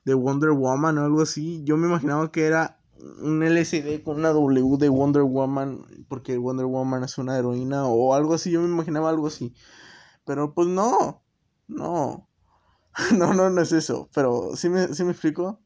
de 0.05 0.13
Wonder 0.13 0.51
Woman 0.51 0.97
o 0.97 1.05
algo 1.05 1.21
así. 1.21 1.63
Yo 1.63 1.77
me 1.77 1.87
imaginaba 1.87 2.31
que 2.31 2.45
era 2.45 2.79
un 3.21 3.43
LSD 3.43 4.03
con 4.03 4.17
una 4.17 4.29
W 4.29 4.77
de 4.77 4.89
Wonder 4.89 5.23
Woman, 5.23 5.85
porque 6.07 6.37
Wonder 6.37 6.65
Woman 6.65 7.03
es 7.03 7.17
una 7.17 7.37
heroína 7.37 7.85
o 7.85 8.13
algo 8.13 8.33
así. 8.33 8.51
Yo 8.51 8.61
me 8.61 8.67
imaginaba 8.67 9.09
algo 9.09 9.27
así. 9.27 9.53
Pero 10.25 10.53
pues 10.53 10.67
no, 10.67 11.23
no. 11.67 12.27
No, 13.17 13.33
no, 13.33 13.49
no 13.49 13.61
es 13.61 13.71
eso. 13.71 14.09
Pero 14.13 14.55
sí 14.55 14.69
me, 14.69 14.93
sí 14.93 15.03
me 15.03 15.11
explico. 15.11 15.61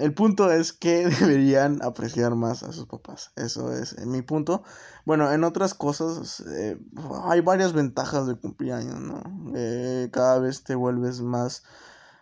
El 0.00 0.14
punto 0.14 0.50
es 0.50 0.72
que 0.72 1.06
deberían 1.20 1.82
apreciar 1.82 2.34
más 2.34 2.62
a 2.62 2.72
sus 2.72 2.86
papás. 2.86 3.32
Eso 3.36 3.72
es 3.72 3.98
mi 4.06 4.22
punto. 4.22 4.62
Bueno, 5.04 5.30
en 5.30 5.44
otras 5.44 5.74
cosas 5.74 6.40
eh, 6.40 6.80
hay 7.24 7.42
varias 7.42 7.74
ventajas 7.74 8.26
de 8.26 8.36
cumpleaños, 8.36 8.98
¿no? 8.98 9.22
Eh, 9.54 10.08
cada 10.10 10.38
vez 10.38 10.64
te 10.64 10.74
vuelves 10.74 11.20
más 11.20 11.64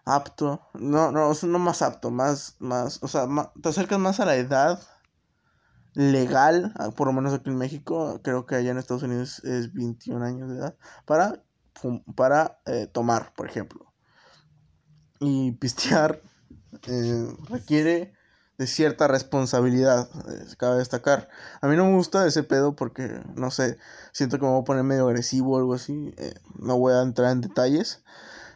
apto. 0.05 0.61
No, 0.75 1.13
no, 1.13 1.33
no 1.33 1.59
más 1.59 1.83
apto, 1.83 2.11
más, 2.11 2.57
más, 2.59 3.01
o 3.03 3.09
sea, 3.09 3.29
te 3.63 3.69
acercas 3.69 4.01
más 4.01 4.19
a 4.19 4.27
la 4.27 4.37
edad 4.37 4.81
legal, 5.95 6.75
por 6.97 7.07
lo 7.09 7.13
menos 7.13 7.33
aquí 7.33 7.51
en 7.51 7.57
México, 7.57 8.21
creo 8.23 8.47
que 8.47 8.55
allá 8.57 8.71
en 8.71 8.79
Estados 8.79 9.03
Unidos 9.03 9.45
es 9.45 9.73
21 9.73 10.25
años 10.25 10.49
de 10.49 10.57
edad, 10.57 10.77
para, 11.05 11.43
para 12.15 12.61
eh, 12.67 12.87
tomar, 12.87 13.33
por 13.35 13.49
ejemplo. 13.49 13.93
Y 15.21 15.53
pistear 15.53 16.23
eh, 16.87 17.27
requiere 17.49 18.13
de 18.59 18.67
cierta 18.67 19.07
responsabilidad, 19.07 20.11
eh, 20.29 20.45
cabe 20.59 20.79
destacar. 20.79 21.29
A 21.61 21.69
mí 21.69 21.77
no 21.77 21.87
me 21.87 21.95
gusta 21.95 22.27
ese 22.27 22.43
pedo 22.43 22.75
porque, 22.75 23.21
no 23.37 23.51
sé, 23.53 23.79
siento 24.13 24.39
que 24.39 24.45
me 24.45 24.51
voy 24.51 24.63
a 24.63 24.65
poner 24.65 24.83
medio 24.83 25.07
agresivo 25.07 25.55
o 25.55 25.59
algo 25.59 25.75
así. 25.75 26.13
Eh, 26.19 26.35
no 26.59 26.77
voy 26.79 26.93
a 26.93 27.03
entrar 27.03 27.31
en 27.33 27.41
detalles. 27.41 28.03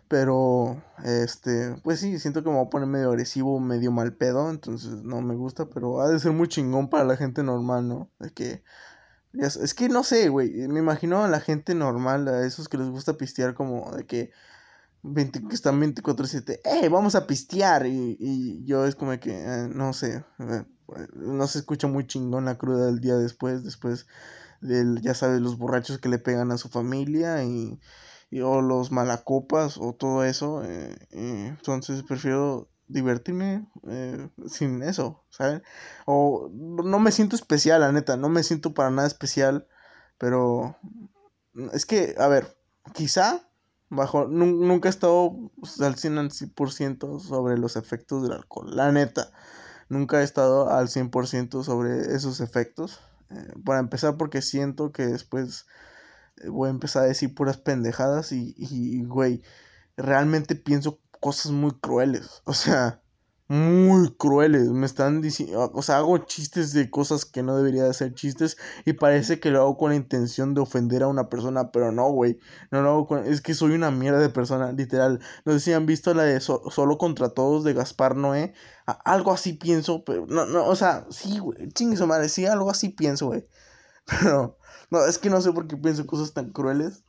Pero, 0.09 0.83
este, 1.05 1.77
pues 1.85 2.01
sí, 2.01 2.19
siento 2.19 2.43
que 2.43 2.51
me 2.51 2.57
voy 2.57 2.67
a 2.67 2.71
poner 2.71 2.89
medio 2.89 3.09
agresivo, 3.11 3.61
medio 3.61 3.93
mal 3.93 4.13
pedo. 4.15 4.51
Entonces 4.51 4.91
no 5.05 5.23
me 5.23 5.35
gusta, 5.37 5.67
pero 5.67 6.01
ha 6.03 6.09
de 6.09 6.19
ser 6.19 6.33
muy 6.33 6.49
chingón 6.49 6.91
para 6.91 7.05
la 7.05 7.17
gente 7.17 7.43
normal, 7.43 7.89
¿no? 7.89 8.11
De 8.19 8.31
que. 8.31 8.63
Es, 9.35 9.57
es 9.57 9.75
que 9.75 9.89
no 9.89 10.05
sé, 10.05 10.29
güey. 10.29 10.51
Me 10.69 10.81
imagino 10.81 11.25
a 11.25 11.29
la 11.29 11.41
gente 11.41 11.75
normal, 11.75 12.29
a 12.29 12.45
esos 12.47 12.69
que 12.69 12.79
les 12.79 12.91
gusta 12.91 13.15
pistear, 13.17 13.55
como 13.55 13.93
de 13.97 14.07
que 14.07 14.31
20, 15.03 15.49
que 15.49 15.55
están 15.55 15.81
24-7, 15.81 16.61
¡eh! 16.65 16.89
Vamos 16.89 17.15
a 17.15 17.27
pistear. 17.27 17.87
Y, 17.87 18.17
y 18.19 18.65
yo 18.65 18.87
es 18.87 18.95
como 18.95 19.19
que, 19.19 19.33
eh, 19.33 19.69
no 19.69 19.93
sé, 19.93 20.25
eh, 20.39 20.65
no 21.15 21.47
se 21.47 21.59
escucha 21.59 21.89
muy 21.89 22.07
chingón 22.07 22.45
la 22.45 22.57
cruda 22.57 22.87
del 22.87 23.01
día 23.01 23.17
después, 23.17 23.65
después 23.65 24.07
del, 24.61 25.01
ya 25.03 25.15
sabes, 25.15 25.41
los 25.41 25.59
borrachos 25.59 25.99
que 25.99 26.09
le 26.09 26.19
pegan 26.19 26.53
a 26.53 26.59
su 26.59 26.69
familia 26.69 27.45
y, 27.45 27.81
o 28.43 28.63
los 28.63 28.93
malacopas 28.93 29.77
o 29.79 29.93
todo 29.95 30.25
eso. 30.25 30.63
Eh, 30.65 30.97
entonces 31.11 32.03
prefiero 32.05 32.69
divertirme 32.87 33.67
sin 34.47 34.83
eso, 34.83 35.25
¿saben? 35.31 35.63
O 36.07 36.51
no 36.53 36.99
me 36.99 37.13
siento 37.13 37.37
especial, 37.37 37.81
la 37.81 37.93
neta, 37.93 38.17
no 38.17 38.29
me 38.29 38.43
siento 38.43 38.75
para 38.75 38.91
nada 38.91 39.09
especial, 39.09 39.67
pero 40.19 40.77
es 41.73 41.87
que, 41.87 42.15
a 42.19 42.29
ver, 42.29 42.57
quizá 42.93 43.49
bajo, 43.93 44.27
nunca 44.27 44.89
he 44.89 44.91
estado 44.91 45.37
pues, 45.61 45.81
al 45.81 45.97
100% 45.97 47.21
sobre 47.21 47.59
los 47.59 47.77
efectos 47.77 48.23
del 48.23 48.33
alcohol, 48.33 48.75
la 48.75 48.91
neta. 48.91 49.31
Nunca 49.89 50.21
he 50.21 50.25
estado 50.25 50.71
al 50.71 50.89
100% 50.89 51.63
sobre 51.63 52.15
esos 52.15 52.41
efectos. 52.41 53.01
Eh, 53.31 53.53
para 53.65 53.81
empezar 53.81 54.17
porque 54.17 54.41
siento 54.43 54.93
que 54.93 55.07
después 55.07 55.67
eh, 56.39 56.49
voy 56.49 56.69
a 56.69 56.71
empezar 56.71 57.05
a 57.05 57.07
decir 57.07 57.35
puras 57.35 57.59
pendejadas 57.59 58.33
y, 58.33 58.55
y, 58.57 59.05
güey, 59.05 59.43
realmente 59.97 60.55
pienso 60.57 60.99
cosas 61.21 61.53
muy 61.53 61.73
crueles. 61.73 62.43
O 62.47 62.55
sea, 62.55 63.02
muy 63.53 64.09
crueles. 64.15 64.69
Me 64.71 64.87
están 64.87 65.21
diciendo, 65.21 65.71
o 65.75 65.83
sea, 65.83 65.99
hago 65.99 66.17
chistes 66.19 66.73
de 66.73 66.89
cosas 66.89 67.27
que 67.27 67.43
no 67.43 67.55
debería 67.55 67.85
de 67.85 67.93
ser 67.93 68.15
chistes 68.15 68.57
y 68.87 68.95
parece 68.95 69.41
que 69.41 69.51
lo 69.51 69.61
hago 69.61 69.77
con 69.77 69.91
la 69.91 69.97
intención 69.97 70.55
de 70.55 70.63
ofender 70.63 71.03
a 71.03 71.09
una 71.09 71.29
persona, 71.29 71.71
pero 71.71 71.93
no, 71.93 72.11
güey. 72.11 72.39
No 72.71 72.81
lo 72.81 72.89
hago 72.89 73.07
con... 73.07 73.27
Es 73.27 73.43
que 73.43 73.53
soy 73.53 73.73
una 73.73 73.91
mierda 73.91 74.21
de 74.21 74.31
persona, 74.31 74.73
literal. 74.73 75.21
No 75.45 75.53
sé 75.53 75.61
si 75.61 75.73
han 75.75 75.85
visto 75.85 76.15
la 76.15 76.23
de 76.23 76.41
Solo 76.41 76.97
contra 76.97 77.29
Todos 77.29 77.63
de 77.63 77.75
Gaspar 77.75 78.17
Noé. 78.17 78.55
algo 79.05 79.33
así 79.33 79.53
pienso, 79.53 80.03
pero 80.03 80.25
no, 80.27 80.47
no, 80.47 80.65
o 80.67 80.75
sea, 80.75 81.07
sí, 81.11 81.39
güey. 81.39 81.69
Chingue 81.75 82.07
madre, 82.07 82.31
sí, 82.31 82.47
algo 82.47 82.71
así 82.71 82.89
pienso, 82.89 83.27
güey. 83.27 83.47
Pero, 84.07 84.57
no, 84.91 85.05
es 85.05 85.19
que 85.19 85.31
no 85.31 85.43
sé 85.43 85.53
por 85.53 85.69
qué 85.69 85.77
pienso 85.77 86.07
cosas 86.07 86.33
tan 86.33 86.53
crueles 86.53 87.05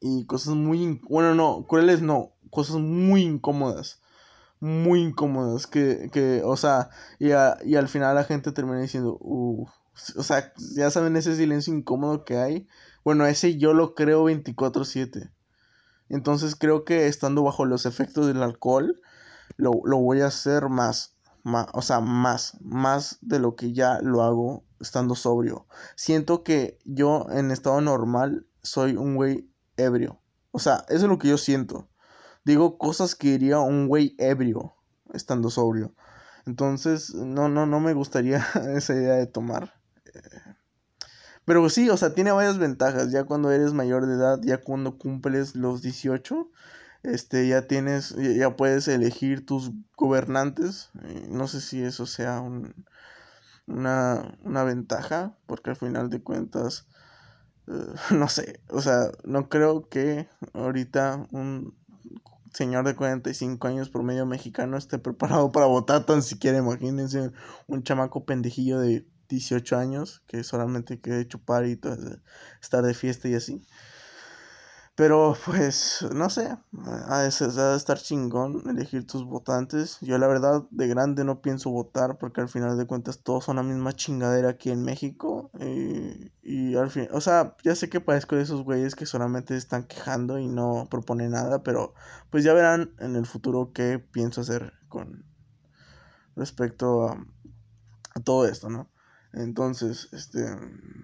y 0.00 0.26
cosas 0.26 0.54
muy... 0.54 1.00
Bueno, 1.08 1.34
no, 1.34 1.66
crueles 1.66 2.02
no, 2.02 2.36
cosas 2.50 2.76
muy 2.76 3.22
incómodas 3.22 4.00
muy 4.60 5.02
incómodas 5.02 5.66
que, 5.66 6.10
que 6.12 6.42
o 6.44 6.56
sea, 6.56 6.90
y, 7.18 7.28
y 7.28 7.76
al 7.76 7.88
final 7.88 8.14
la 8.14 8.24
gente 8.24 8.52
termina 8.52 8.80
diciendo, 8.80 9.18
o 9.20 10.22
sea, 10.22 10.52
ya 10.74 10.90
saben 10.90 11.16
ese 11.16 11.36
silencio 11.36 11.74
incómodo 11.74 12.24
que 12.24 12.38
hay. 12.38 12.68
Bueno, 13.04 13.26
ese 13.26 13.56
yo 13.56 13.72
lo 13.72 13.94
creo 13.94 14.24
24/7. 14.24 15.30
Entonces 16.08 16.54
creo 16.54 16.84
que 16.84 17.06
estando 17.06 17.42
bajo 17.42 17.64
los 17.64 17.86
efectos 17.86 18.26
del 18.26 18.42
alcohol, 18.42 19.00
lo, 19.56 19.72
voy 19.72 20.20
a 20.20 20.26
hacer 20.26 20.68
más, 20.68 21.16
más, 21.42 21.66
o 21.72 21.82
sea, 21.82 22.00
más, 22.00 22.56
más 22.60 23.18
de 23.22 23.38
lo 23.38 23.56
que 23.56 23.72
ya 23.72 24.00
lo 24.02 24.22
hago 24.22 24.64
estando 24.80 25.14
sobrio. 25.14 25.66
Siento 25.96 26.44
que 26.44 26.78
yo 26.84 27.26
en 27.30 27.50
estado 27.50 27.80
normal 27.80 28.46
soy 28.62 28.96
un 28.96 29.16
güey 29.16 29.50
ebrio. 29.76 30.20
O 30.52 30.58
sea, 30.58 30.84
eso 30.88 31.04
es 31.04 31.08
lo 31.10 31.18
que 31.18 31.28
yo 31.28 31.38
siento. 31.38 31.88
Digo 32.46 32.78
cosas 32.78 33.16
que 33.16 33.32
diría 33.32 33.58
un 33.58 33.88
güey 33.88 34.14
ebrio 34.18 34.76
estando 35.12 35.50
sobrio. 35.50 35.92
Entonces, 36.46 37.12
no, 37.12 37.48
no, 37.48 37.66
no 37.66 37.80
me 37.80 37.92
gustaría 37.92 38.46
esa 38.76 38.94
idea 38.94 39.14
de 39.14 39.26
tomar. 39.26 39.74
Pero 41.44 41.68
sí, 41.68 41.90
o 41.90 41.96
sea, 41.96 42.14
tiene 42.14 42.30
varias 42.30 42.58
ventajas. 42.58 43.10
Ya 43.10 43.24
cuando 43.24 43.50
eres 43.50 43.72
mayor 43.72 44.06
de 44.06 44.14
edad, 44.14 44.38
ya 44.44 44.58
cuando 44.58 44.96
cumples 44.96 45.56
los 45.56 45.82
18, 45.82 46.48
este, 47.02 47.48
ya 47.48 47.66
tienes, 47.66 48.14
ya 48.14 48.54
puedes 48.54 48.86
elegir 48.86 49.44
tus 49.44 49.72
gobernantes. 49.96 50.90
No 51.28 51.48
sé 51.48 51.60
si 51.60 51.82
eso 51.82 52.06
sea 52.06 52.38
un, 52.38 52.86
una, 53.66 54.38
una 54.44 54.62
ventaja, 54.62 55.36
porque 55.46 55.70
al 55.70 55.76
final 55.76 56.10
de 56.10 56.22
cuentas, 56.22 56.86
eh, 57.66 57.94
no 58.14 58.28
sé, 58.28 58.60
o 58.70 58.80
sea, 58.80 59.10
no 59.24 59.48
creo 59.48 59.88
que 59.88 60.28
ahorita 60.54 61.26
un 61.32 61.74
señor 62.56 62.86
de 62.86 62.96
45 62.96 63.68
años 63.68 63.90
por 63.90 64.02
medio 64.02 64.24
mexicano 64.24 64.78
esté 64.78 64.98
preparado 64.98 65.52
para 65.52 65.66
votar 65.66 66.06
tan 66.06 66.22
siquiera. 66.22 66.56
Imagínense 66.58 67.30
un 67.66 67.82
chamaco 67.82 68.24
pendejillo 68.24 68.80
de 68.80 69.06
18 69.28 69.76
años 69.76 70.22
que 70.26 70.42
solamente 70.42 70.98
quiere 71.00 71.28
chupar 71.28 71.66
y 71.66 71.78
estar 72.62 72.82
de 72.82 72.94
fiesta 72.94 73.28
y 73.28 73.34
así. 73.34 73.62
Pero 74.96 75.36
pues, 75.44 76.06
no 76.14 76.30
sé, 76.30 76.56
a 77.08 77.18
veces 77.20 77.54
de 77.54 77.76
estar 77.76 77.98
chingón 77.98 78.62
elegir 78.66 79.06
tus 79.06 79.24
votantes. 79.26 79.98
Yo 80.00 80.16
la 80.16 80.26
verdad 80.26 80.64
de 80.70 80.88
grande 80.88 81.22
no 81.22 81.42
pienso 81.42 81.70
votar 81.70 82.16
porque 82.16 82.40
al 82.40 82.48
final 82.48 82.78
de 82.78 82.86
cuentas 82.86 83.18
todos 83.18 83.44
son 83.44 83.56
la 83.56 83.62
misma 83.62 83.92
chingadera 83.92 84.48
aquí 84.48 84.70
en 84.70 84.82
México. 84.82 85.50
Y, 85.60 86.32
y 86.42 86.76
al 86.76 86.90
fin, 86.90 87.08
o 87.12 87.20
sea, 87.20 87.56
ya 87.62 87.74
sé 87.74 87.90
que 87.90 88.00
parezco 88.00 88.36
de 88.36 88.42
esos 88.42 88.64
güeyes 88.64 88.94
que 88.94 89.04
solamente 89.04 89.54
están 89.54 89.84
quejando 89.84 90.38
y 90.38 90.48
no 90.48 90.88
proponen 90.90 91.32
nada, 91.32 91.62
pero 91.62 91.92
pues 92.30 92.42
ya 92.42 92.54
verán 92.54 92.94
en 92.98 93.16
el 93.16 93.26
futuro 93.26 93.72
qué 93.74 93.98
pienso 93.98 94.40
hacer 94.40 94.72
con 94.88 95.26
respecto 96.36 97.06
a, 97.06 97.26
a 98.14 98.20
todo 98.20 98.48
esto, 98.48 98.70
¿no? 98.70 98.88
Entonces, 99.34 100.08
este, 100.12 100.42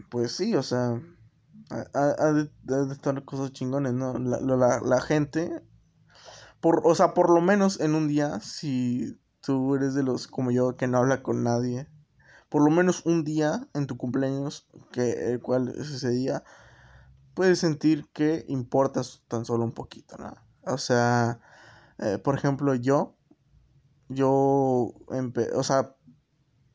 pues 0.08 0.32
sí, 0.32 0.54
o 0.54 0.62
sea 0.62 0.98
ha, 1.70 2.32
de, 2.32 2.50
estar 2.92 3.24
cosas 3.24 3.52
chingones, 3.52 3.92
¿no? 3.92 4.18
La, 4.18 4.80
la, 4.80 5.00
gente, 5.00 5.62
por, 6.60 6.82
o 6.84 6.94
sea, 6.94 7.14
por 7.14 7.30
lo 7.30 7.40
menos 7.40 7.80
en 7.80 7.94
un 7.94 8.08
día, 8.08 8.40
si 8.40 9.18
tú 9.40 9.74
eres 9.74 9.94
de 9.94 10.02
los 10.02 10.28
como 10.28 10.50
yo 10.50 10.76
que 10.76 10.86
no 10.86 10.98
habla 10.98 11.22
con 11.22 11.42
nadie, 11.42 11.88
por 12.48 12.62
lo 12.62 12.70
menos 12.70 13.04
un 13.06 13.24
día 13.24 13.68
en 13.74 13.86
tu 13.86 13.96
cumpleaños, 13.96 14.68
que 14.90 15.32
el 15.32 15.40
cual 15.40 15.68
es 15.68 15.90
ese 15.90 16.10
día, 16.10 16.44
puedes 17.34 17.58
sentir 17.58 18.08
que 18.12 18.44
importas 18.48 19.22
tan 19.28 19.44
solo 19.44 19.64
un 19.64 19.72
poquito, 19.72 20.16
¿no? 20.18 20.34
O 20.64 20.78
sea, 20.78 21.40
eh, 21.98 22.18
por 22.18 22.34
ejemplo, 22.36 22.74
yo, 22.74 23.16
yo, 24.08 24.30
o 24.30 25.62
sea, 25.62 25.96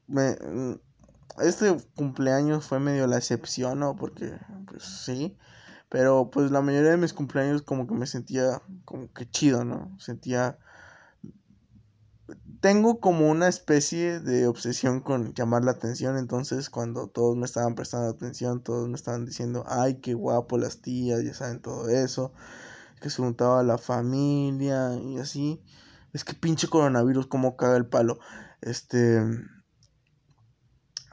me, 0.08 0.36
este 1.40 1.76
cumpleaños 1.96 2.66
fue 2.66 2.80
medio 2.80 3.08
la 3.08 3.18
excepción, 3.18 3.80
¿no? 3.80 3.96
Porque, 3.96 4.34
pues 4.68 4.84
sí. 4.84 5.38
Pero 5.90 6.30
pues 6.30 6.52
la 6.52 6.62
mayoría 6.62 6.92
de 6.92 6.98
mis 6.98 7.14
cumpleaños 7.14 7.62
como 7.62 7.88
que 7.88 7.94
me 7.94 8.08
sentía 8.08 8.62
como 8.86 9.12
que 9.14 9.30
chido, 9.30 9.66
¿no? 9.66 9.96
Sentía... 10.00 10.58
Tengo 12.60 13.00
como 13.00 13.30
una 13.30 13.48
especie 13.48 14.20
de 14.20 14.48
obsesión 14.48 15.00
con 15.02 15.34
llamar 15.34 15.64
la 15.64 15.72
atención, 15.72 16.18
entonces 16.18 16.70
cuando 16.70 17.08
todos 17.08 17.38
me 17.38 17.46
estaban 17.46 17.76
prestando 17.76 18.10
atención, 18.10 18.64
todos 18.64 18.90
me 18.90 18.96
estaban 18.96 19.26
diciendo, 19.26 19.64
ay, 19.68 20.02
qué 20.02 20.14
guapo 20.16 20.58
las 20.58 20.82
tías, 20.82 21.24
ya 21.24 21.34
saben 21.34 21.62
todo 21.62 21.88
eso, 21.88 22.34
que 23.00 23.10
se 23.10 23.22
juntaba 23.22 23.64
la 23.64 23.78
familia 23.78 24.96
y 24.96 25.20
así. 25.20 25.62
Es 26.14 26.24
que 26.24 26.34
pinche 26.34 26.68
coronavirus, 26.68 27.28
como 27.28 27.56
caga 27.56 27.78
el 27.78 27.86
palo. 27.86 28.20
Este 28.62 29.22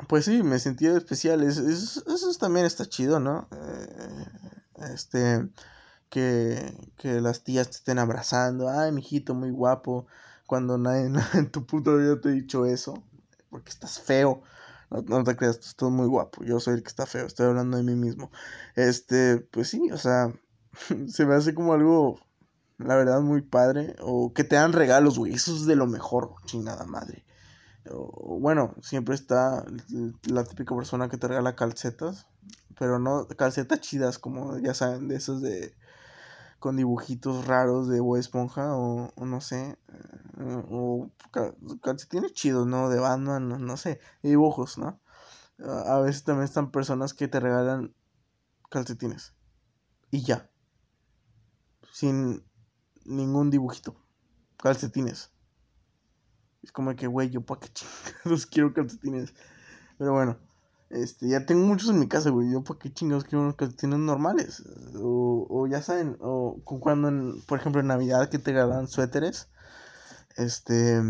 pues 0.09 0.25
sí, 0.25 0.43
me 0.43 0.59
sentía 0.59 0.97
especial. 0.97 1.43
eso 1.43 2.03
también 2.39 2.67
está 2.67 2.87
chido, 2.87 3.21
¿no? 3.21 3.49
Eh, 3.53 4.27
este, 4.93 5.49
que, 6.09 6.91
que 6.97 7.21
las 7.21 7.45
tías 7.45 7.71
te 7.71 7.77
estén 7.77 7.99
abrazando. 7.99 8.69
Ay, 8.69 8.93
mijito, 8.93 9.35
muy 9.35 9.51
guapo. 9.51 10.07
Cuando 10.47 10.79
nadie, 10.79 11.11
en 11.35 11.51
tu 11.51 11.67
puto 11.67 11.97
vida 11.97 12.21
te 12.21 12.29
ha 12.31 12.33
dicho 12.33 12.67
eso. 12.67 13.03
Porque 13.51 13.71
estás 13.71 14.01
feo. 14.01 14.43
No, 14.91 15.25
te 15.25 15.37
creas, 15.37 15.61
tú 15.61 15.67
estás 15.69 15.91
muy 15.91 16.07
guapo. 16.07 16.45
Yo 16.45 16.61
soy 16.61 16.75
el 16.75 16.83
que 16.83 16.89
está 16.89 17.07
feo. 17.07 17.27
Estoy 17.27 17.47
hablando 17.47 17.77
de 17.77 17.83
mí 17.83 17.95
mismo. 17.95 18.31
Este, 18.77 19.39
pues 19.39 19.69
sí, 19.69 19.91
o 19.93 19.99
sea, 19.99 20.33
se 21.09 21.27
me 21.27 21.35
hace 21.35 21.55
como 21.55 21.73
algo, 21.73 22.21
la 22.79 22.97
verdad, 22.97 23.21
muy 23.21 23.43
padre. 23.43 23.97
O 24.01 24.33
que 24.33 24.45
te 24.45 24.57
dan 24.57 24.73
regalos, 24.73 25.19
güey. 25.19 25.35
Eso 25.35 25.55
es 25.55 25.67
de 25.67 25.77
lo 25.77 25.87
mejor, 25.87 26.35
chingada 26.47 26.85
madre 26.85 27.25
bueno, 27.91 28.75
siempre 28.83 29.15
está 29.15 29.65
la 30.25 30.45
típica 30.45 30.75
persona 30.75 31.09
que 31.09 31.19
te 31.19 31.29
regala 31.29 31.57
calcetas, 31.57 32.27
pero 32.79 32.99
no 32.99 33.29
calcetas 33.29 33.81
chidas 33.81 34.19
como 34.19 34.59
ya 34.59 34.75
saben, 34.75 35.09
de 35.09 35.17
esos 35.17 35.43
de 35.43 35.75
con 36.59 36.77
dibujitos 36.77 37.47
raros 37.47 37.89
de 37.89 38.01
Bob 38.01 38.17
Esponja 38.17 38.75
o, 38.75 39.13
no 39.23 39.41
sé, 39.43 39.79
eh, 40.39 40.63
o 40.71 41.11
calcetines 41.83 42.33
chidos, 42.33 42.67
¿no? 42.67 42.89
De 42.89 42.99
Batman, 42.99 43.51
no, 43.51 43.59
no 43.59 43.77
sé, 43.77 44.01
dibujos, 44.23 44.79
¿no? 44.79 44.99
A 45.59 45.99
veces 45.99 46.25
también 46.25 46.45
están 46.45 46.71
personas 46.71 47.13
que 47.13 47.29
te 47.29 47.39
regalan 47.39 47.95
calcetines 48.71 49.35
y 50.11 50.23
ya, 50.23 50.49
sin 51.93 52.43
ningún 53.05 53.51
dibujito, 53.51 53.97
calcetines. 54.57 55.34
Es 56.65 56.73
como 56.73 56.97
que, 56.97 57.07
güey, 57.07 57.31
yo 57.31 57.43
pa' 57.43 57.61
qué 57.61 57.69
chingados 57.73 58.47
quiero 58.47 58.73
calcetines. 58.73 59.35
Pero 59.99 60.13
bueno, 60.13 60.39
este, 60.91 61.29
ya 61.29 61.45
tengo 61.45 61.67
muchos 61.67 61.91
en 61.91 62.01
mi 62.01 62.09
casa, 62.09 62.31
güey. 62.31 62.51
Yo 62.51 62.65
pa' 62.65 62.79
qué 62.79 62.93
chingados 62.93 63.25
quiero 63.25 63.43
unos 63.43 63.57
calcetines 63.57 63.99
normales. 63.99 64.63
O, 64.97 65.47
o 65.51 65.67
ya 65.67 65.83
saben, 65.83 66.17
o 66.21 66.61
cuando, 66.65 67.09
en, 67.09 67.43
por 67.43 67.59
ejemplo, 67.59 67.81
en 67.83 67.89
Navidad 67.89 68.31
que 68.31 68.39
te 68.39 68.53
regalan 68.53 68.89
suéteres. 68.89 69.49
Este, 70.37 71.01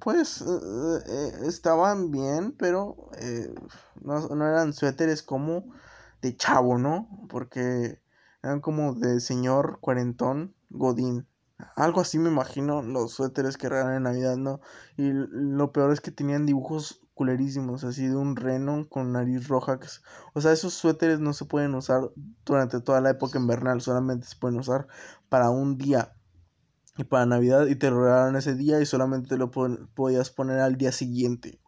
pues, 0.00 0.42
eh, 0.42 0.98
eh, 1.06 1.32
estaban 1.46 2.10
bien, 2.12 2.52
pero 2.52 3.10
eh, 3.18 3.52
no, 4.00 4.20
no 4.28 4.46
eran 4.46 4.72
suéteres 4.72 5.22
como 5.22 5.64
de 6.22 6.36
chavo, 6.36 6.78
¿no? 6.78 7.08
Porque 7.28 8.00
eran 8.42 8.60
como 8.60 8.94
de 8.94 9.20
señor 9.20 9.78
cuarentón, 9.80 10.54
godín. 10.70 11.26
Algo 11.74 12.00
así 12.00 12.18
me 12.18 12.30
imagino 12.30 12.82
los 12.82 13.12
suéteres 13.12 13.56
que 13.56 13.68
regalan 13.68 13.96
en 13.96 14.02
Navidad, 14.04 14.36
¿no? 14.36 14.60
Y 14.96 15.10
lo 15.12 15.72
peor 15.72 15.92
es 15.92 16.00
que 16.00 16.12
tenían 16.12 16.46
dibujos 16.46 17.00
culerísimos, 17.14 17.82
así 17.82 18.06
de 18.06 18.14
un 18.14 18.36
reno 18.36 18.88
con 18.88 19.12
nariz 19.12 19.48
roja. 19.48 19.80
o 20.34 20.40
sea, 20.40 20.52
esos 20.52 20.74
suéteres 20.74 21.18
no 21.18 21.32
se 21.32 21.46
pueden 21.46 21.74
usar 21.74 22.12
durante 22.44 22.80
toda 22.80 23.00
la 23.00 23.10
época 23.10 23.40
invernal, 23.40 23.80
solamente 23.80 24.28
se 24.28 24.36
pueden 24.36 24.60
usar 24.60 24.86
para 25.28 25.50
un 25.50 25.76
día 25.76 26.14
y 26.96 27.04
para 27.04 27.26
Navidad 27.26 27.66
y 27.66 27.76
te 27.76 27.90
lo 27.90 28.02
regalaron 28.02 28.36
ese 28.36 28.54
día 28.54 28.80
y 28.80 28.86
solamente 28.86 29.30
te 29.30 29.36
lo 29.36 29.50
podías 29.50 30.30
poner 30.30 30.60
al 30.60 30.76
día 30.76 30.92
siguiente, 30.92 31.60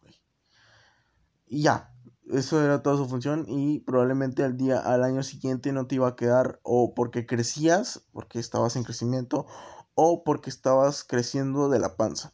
Y 1.47 1.63
ya, 1.63 1.93
eso 2.31 2.63
era 2.63 2.81
toda 2.81 2.97
su 2.97 3.07
función 3.07 3.45
y 3.47 3.79
probablemente 3.79 4.43
al 4.43 4.55
día, 4.55 4.79
al 4.79 5.03
año 5.03 5.21
siguiente 5.21 5.73
no 5.73 5.85
te 5.87 5.95
iba 5.95 6.07
a 6.07 6.15
quedar 6.15 6.59
o 6.63 6.93
porque 6.93 7.25
crecías, 7.25 8.05
porque 8.13 8.39
estabas 8.39 8.75
en 8.77 8.83
crecimiento 8.83 9.47
o 9.95 10.23
porque 10.23 10.49
estabas 10.49 11.03
creciendo 11.03 11.69
de 11.69 11.79
la 11.79 11.95
panza. 11.95 12.33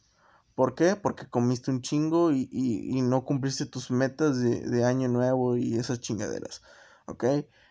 ¿Por 0.54 0.74
qué? 0.74 0.96
Porque 0.96 1.28
comiste 1.28 1.70
un 1.70 1.82
chingo 1.82 2.32
y, 2.32 2.48
y, 2.50 3.00
no 3.02 3.24
cumpliste 3.24 3.64
tus 3.66 3.92
metas 3.92 4.40
de, 4.40 4.60
de, 4.60 4.84
año 4.84 5.08
nuevo 5.08 5.56
y 5.56 5.76
esas 5.76 6.00
chingaderas. 6.00 6.62
¿Ok? 7.06 7.24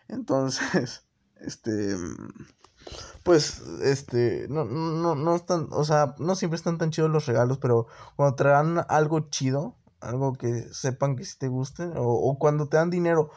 Entonces, 0.08 1.02
este... 1.36 1.96
Pues, 3.22 3.60
este, 3.82 4.46
no, 4.48 4.64
no, 4.64 5.14
no 5.14 5.36
están, 5.36 5.68
o 5.72 5.84
sea, 5.84 6.14
no 6.18 6.34
siempre 6.34 6.56
están 6.56 6.78
tan 6.78 6.90
chidos 6.90 7.10
los 7.10 7.26
regalos, 7.26 7.58
pero 7.58 7.86
cuando 8.16 8.36
te 8.36 8.44
dan 8.44 8.82
algo 8.88 9.28
chido, 9.28 9.76
algo 10.00 10.32
que 10.32 10.72
sepan 10.72 11.16
que 11.16 11.26
sí 11.26 11.36
te 11.38 11.48
guste, 11.48 11.82
o, 11.82 12.06
o 12.06 12.38
cuando 12.38 12.68
te 12.68 12.78
dan 12.78 12.88
dinero, 12.88 13.30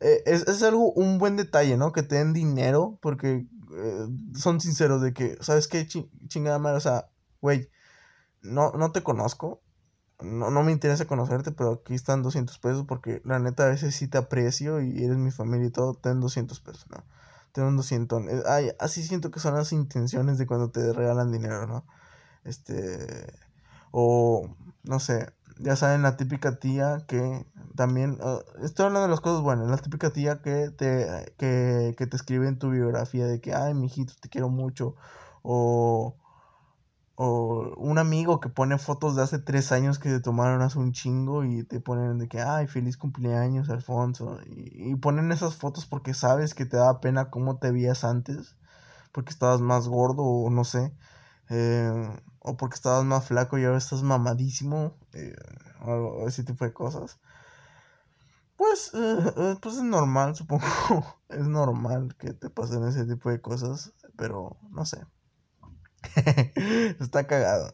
eh, 0.00 0.22
es, 0.26 0.48
es, 0.48 0.62
algo, 0.64 0.92
un 0.92 1.18
buen 1.18 1.36
detalle, 1.36 1.76
¿no? 1.76 1.92
Que 1.92 2.02
te 2.02 2.16
den 2.16 2.32
dinero, 2.32 2.98
porque 3.00 3.46
eh, 3.76 4.06
son 4.34 4.60
sinceros 4.60 5.02
de 5.02 5.12
que, 5.12 5.38
¿sabes 5.40 5.68
qué? 5.68 5.86
chingada 6.28 6.58
madre, 6.58 6.78
o 6.78 6.80
sea, 6.80 7.10
güey, 7.40 7.70
no, 8.42 8.72
no 8.72 8.92
te 8.92 9.02
conozco, 9.02 9.62
no, 10.20 10.50
no 10.50 10.62
me 10.62 10.72
interesa 10.72 11.06
conocerte, 11.06 11.52
pero 11.52 11.74
aquí 11.74 11.94
están 11.94 12.22
200 12.22 12.58
pesos 12.58 12.86
porque 12.86 13.22
la 13.24 13.38
neta 13.38 13.64
a 13.66 13.68
veces 13.68 13.94
sí 13.94 14.08
te 14.08 14.18
aprecio 14.18 14.80
y 14.80 15.04
eres 15.04 15.18
mi 15.18 15.30
familia 15.30 15.66
y 15.68 15.70
todo, 15.70 15.94
ten 15.94 16.20
200 16.20 16.60
pesos, 16.60 16.86
¿no? 16.90 17.04
Ten 17.52 17.64
un 17.64 17.76
200. 17.76 18.22
Eh, 18.28 18.42
ay, 18.48 18.70
así 18.78 19.02
siento 19.02 19.30
que 19.30 19.40
son 19.40 19.54
las 19.54 19.72
intenciones 19.72 20.38
de 20.38 20.46
cuando 20.46 20.70
te 20.70 20.92
regalan 20.92 21.32
dinero, 21.32 21.66
¿no? 21.66 21.86
Este, 22.44 23.32
o, 23.90 24.54
no 24.84 25.00
sé, 25.00 25.32
ya 25.58 25.76
saben, 25.76 26.02
la 26.02 26.16
típica 26.16 26.58
tía 26.58 27.04
que 27.06 27.46
también, 27.76 28.18
uh, 28.22 28.40
estoy 28.64 28.86
hablando 28.86 29.06
de 29.06 29.10
las 29.10 29.20
cosas 29.20 29.42
buenas, 29.42 29.68
la 29.68 29.78
típica 29.78 30.10
tía 30.10 30.42
que 30.42 30.70
te, 30.70 31.34
que, 31.38 31.94
que 31.96 32.06
te 32.06 32.16
escribe 32.16 32.48
en 32.48 32.58
tu 32.58 32.70
biografía 32.70 33.26
de 33.26 33.40
que, 33.40 33.54
ay, 33.54 33.74
mijito, 33.74 34.14
te 34.20 34.28
quiero 34.28 34.48
mucho, 34.48 34.96
o 35.42 36.16
o 37.16 37.74
un 37.78 37.98
amigo 37.98 38.40
que 38.40 38.50
pone 38.50 38.78
fotos 38.78 39.16
de 39.16 39.22
hace 39.22 39.38
tres 39.38 39.72
años 39.72 39.98
que 39.98 40.10
se 40.10 40.20
tomaron 40.20 40.60
hace 40.62 40.78
un 40.78 40.92
chingo 40.92 41.44
y 41.44 41.64
te 41.64 41.80
ponen 41.80 42.18
de 42.18 42.28
que, 42.28 42.40
ay, 42.40 42.66
feliz 42.66 42.98
cumpleaños, 42.98 43.70
Alfonso. 43.70 44.38
Y, 44.46 44.94
ponen 44.96 45.32
esas 45.32 45.56
fotos 45.56 45.86
porque 45.86 46.12
sabes 46.14 46.54
que 46.54 46.66
te 46.66 46.76
da 46.76 47.00
pena 47.00 47.30
cómo 47.30 47.58
te 47.58 47.70
veías 47.72 48.04
antes, 48.04 48.56
porque 49.12 49.30
estabas 49.30 49.60
más 49.62 49.88
gordo 49.88 50.22
o 50.24 50.50
no 50.50 50.64
sé, 50.64 50.92
eh, 51.50 52.20
o 52.40 52.56
porque 52.56 52.74
estabas 52.74 53.04
más 53.04 53.26
flaco 53.26 53.58
y 53.58 53.64
ahora 53.64 53.78
estás 53.78 54.02
mamadísimo, 54.02 54.96
eh, 55.12 55.34
o 55.80 56.26
ese 56.28 56.44
tipo 56.44 56.64
de 56.64 56.72
cosas. 56.72 57.18
Pues, 58.56 58.90
eh, 58.94 59.56
pues 59.60 59.76
es 59.76 59.82
normal, 59.82 60.34
supongo. 60.36 60.64
es 61.28 61.46
normal 61.46 62.16
que 62.18 62.32
te 62.32 62.50
pasen 62.50 62.84
ese 62.84 63.04
tipo 63.04 63.30
de 63.30 63.40
cosas, 63.40 63.92
pero 64.16 64.56
no 64.70 64.84
sé. 64.86 65.04
Está 67.00 67.26
cagado. 67.26 67.72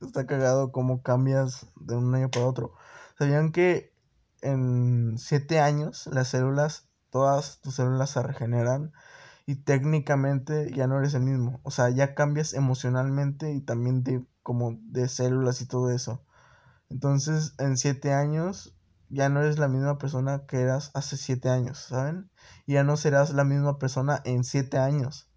Está 0.00 0.26
cagado 0.26 0.72
cómo 0.72 1.02
cambias 1.02 1.66
de 1.76 1.96
un 1.96 2.14
año 2.14 2.30
para 2.30 2.46
otro. 2.46 2.74
¿Sabían 3.18 3.52
que 3.52 3.94
en 4.42 5.16
7 5.16 5.60
años 5.60 6.08
las 6.08 6.28
células, 6.28 6.88
todas 7.10 7.60
tus 7.60 7.76
células 7.76 8.10
se 8.10 8.22
regeneran 8.22 8.92
y 9.46 9.56
técnicamente 9.56 10.72
ya 10.74 10.86
no 10.86 10.98
eres 10.98 11.14
el 11.14 11.22
mismo? 11.22 11.60
O 11.64 11.70
sea, 11.70 11.90
ya 11.90 12.14
cambias 12.14 12.54
emocionalmente 12.54 13.52
y 13.52 13.60
también 13.60 14.04
de, 14.04 14.24
como 14.42 14.78
de 14.82 15.08
células 15.08 15.60
y 15.60 15.66
todo 15.66 15.90
eso. 15.90 16.24
Entonces, 16.90 17.54
en 17.58 17.76
7 17.76 18.12
años 18.12 18.76
ya 19.08 19.28
no 19.28 19.42
eres 19.42 19.58
la 19.58 19.68
misma 19.68 19.98
persona 19.98 20.46
que 20.46 20.60
eras 20.60 20.90
hace 20.94 21.16
7 21.16 21.48
años, 21.50 21.78
¿saben? 21.78 22.30
Y 22.66 22.74
ya 22.74 22.84
no 22.84 22.96
serás 22.96 23.32
la 23.32 23.44
misma 23.44 23.78
persona 23.78 24.20
en 24.24 24.44
7 24.44 24.78
años. 24.78 25.28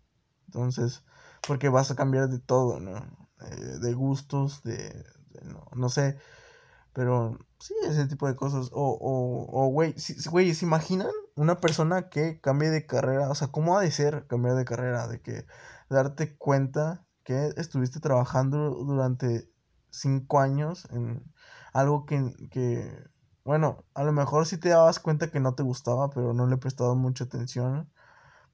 Entonces, 0.47 1.03
porque 1.47 1.69
vas 1.69 1.91
a 1.91 1.95
cambiar 1.95 2.29
de 2.29 2.39
todo, 2.39 2.79
¿no? 2.79 2.97
Eh, 3.41 3.79
de 3.81 3.93
gustos, 3.93 4.63
de, 4.63 5.05
no, 5.43 5.67
no, 5.75 5.89
sé, 5.89 6.17
pero 6.93 7.37
sí, 7.67 7.73
ese 7.87 8.07
tipo 8.07 8.27
de 8.27 8.35
cosas. 8.35 8.69
O, 8.73 8.91
o, 8.99 9.65
o 9.65 9.67
güey, 9.69 9.95
güey, 10.29 10.53
¿se 10.53 10.65
imaginan 10.65 11.09
una 11.35 11.59
persona 11.59 12.09
que 12.09 12.39
cambie 12.41 12.69
de 12.69 12.85
carrera? 12.85 13.29
O 13.29 13.35
sea, 13.35 13.49
¿cómo 13.49 13.77
ha 13.77 13.81
de 13.81 13.91
ser 13.91 14.27
cambiar 14.27 14.55
de 14.55 14.65
carrera? 14.65 15.07
De 15.07 15.21
que 15.21 15.45
darte 15.89 16.37
cuenta 16.37 17.05
que 17.23 17.49
estuviste 17.57 17.99
trabajando 17.99 18.71
durante 18.85 19.49
cinco 19.89 20.39
años 20.39 20.87
en 20.91 21.23
algo 21.73 22.05
que, 22.05 22.33
que, 22.51 22.91
bueno, 23.43 23.85
a 23.95 24.03
lo 24.03 24.11
mejor 24.11 24.45
sí 24.45 24.57
te 24.57 24.69
dabas 24.69 24.99
cuenta 24.99 25.31
que 25.31 25.39
no 25.39 25.55
te 25.55 25.63
gustaba, 25.63 26.09
pero 26.09 26.33
no 26.33 26.47
le 26.47 26.57
prestado 26.57 26.95
mucha 26.95 27.25
atención 27.25 27.89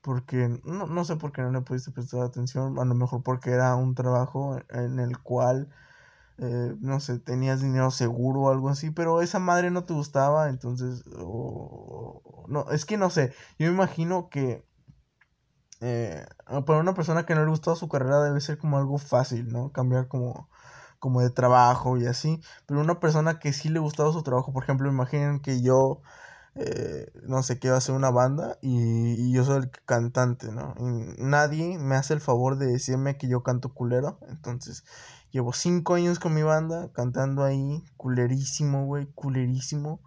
porque 0.01 0.59
no, 0.63 0.87
no 0.87 1.05
sé 1.05 1.15
por 1.17 1.31
qué 1.31 1.41
no 1.41 1.51
le 1.51 1.61
pudiste 1.61 1.91
prestar 1.91 2.21
atención, 2.23 2.79
a 2.79 2.85
lo 2.85 2.95
mejor 2.95 3.23
porque 3.23 3.51
era 3.51 3.75
un 3.75 3.95
trabajo 3.95 4.57
en 4.69 4.99
el 4.99 5.19
cual, 5.19 5.69
eh, 6.41 6.75
no 6.79 6.99
sé, 6.99 7.19
tenías 7.19 7.61
dinero 7.61 7.91
seguro 7.91 8.41
o 8.41 8.51
algo 8.51 8.69
así, 8.69 8.89
pero 8.91 9.21
esa 9.21 9.39
madre 9.39 9.71
no 9.71 9.85
te 9.85 9.93
gustaba, 9.93 10.49
entonces, 10.49 11.03
no, 12.47 12.65
es 12.71 12.85
que 12.85 12.97
no 12.97 13.09
sé, 13.11 13.33
yo 13.59 13.67
me 13.67 13.73
imagino 13.73 14.29
que 14.29 14.65
eh, 15.81 16.25
para 16.65 16.79
una 16.79 16.93
persona 16.95 17.25
que 17.25 17.35
no 17.35 17.43
le 17.43 17.49
gustaba 17.49 17.77
su 17.77 17.87
carrera 17.89 18.23
debe 18.23 18.41
ser 18.41 18.57
como 18.57 18.77
algo 18.77 18.97
fácil, 18.97 19.51
¿no? 19.51 19.71
Cambiar 19.71 20.07
como 20.07 20.49
como 20.99 21.21
de 21.21 21.31
trabajo 21.31 21.97
y 21.97 22.05
así, 22.05 22.41
pero 22.67 22.79
una 22.81 22.99
persona 22.99 23.39
que 23.39 23.53
sí 23.53 23.69
le 23.69 23.79
gustaba 23.79 24.11
su 24.13 24.23
trabajo, 24.23 24.53
por 24.53 24.63
ejemplo, 24.63 24.89
imaginen 24.89 25.39
que 25.41 25.61
yo 25.61 26.01
eh, 26.55 27.09
no 27.23 27.43
sé, 27.43 27.59
quiero 27.59 27.77
hacer 27.77 27.95
una 27.95 28.09
banda 28.11 28.57
y, 28.61 29.31
yo 29.31 29.45
soy 29.45 29.63
el 29.63 29.71
cantante, 29.85 30.51
¿no? 30.51 30.75
Y 30.77 31.23
nadie 31.23 31.77
me 31.79 31.95
hace 31.95 32.13
el 32.13 32.21
favor 32.21 32.57
de 32.57 32.67
decirme 32.67 33.17
que 33.17 33.27
yo 33.29 33.43
canto 33.43 33.73
culero. 33.73 34.19
Entonces, 34.29 34.83
llevo 35.31 35.53
cinco 35.53 35.95
años 35.95 36.19
con 36.19 36.33
mi 36.33 36.43
banda 36.43 36.91
cantando 36.93 37.43
ahí, 37.43 37.83
culerísimo, 37.97 38.85
güey, 38.85 39.07
culerísimo. 39.13 40.01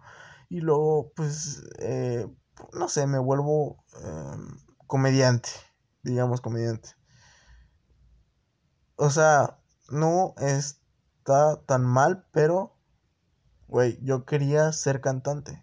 Y 0.49 0.61
luego, 0.61 1.11
pues, 1.15 1.63
eh, 1.79 2.27
no 2.73 2.87
sé, 2.87 3.07
me 3.07 3.19
vuelvo 3.19 3.83
em, 4.03 4.57
comediante, 4.87 5.49
digamos, 6.03 6.41
comediante. 6.41 6.89
O 8.95 9.09
sea, 9.09 9.59
no 9.89 10.35
está 10.37 11.61
tan 11.65 11.83
mal, 11.83 12.27
pero, 12.31 12.77
güey, 13.67 13.99
yo 14.03 14.25
quería 14.25 14.71
ser 14.71 15.01
cantante. 15.01 15.61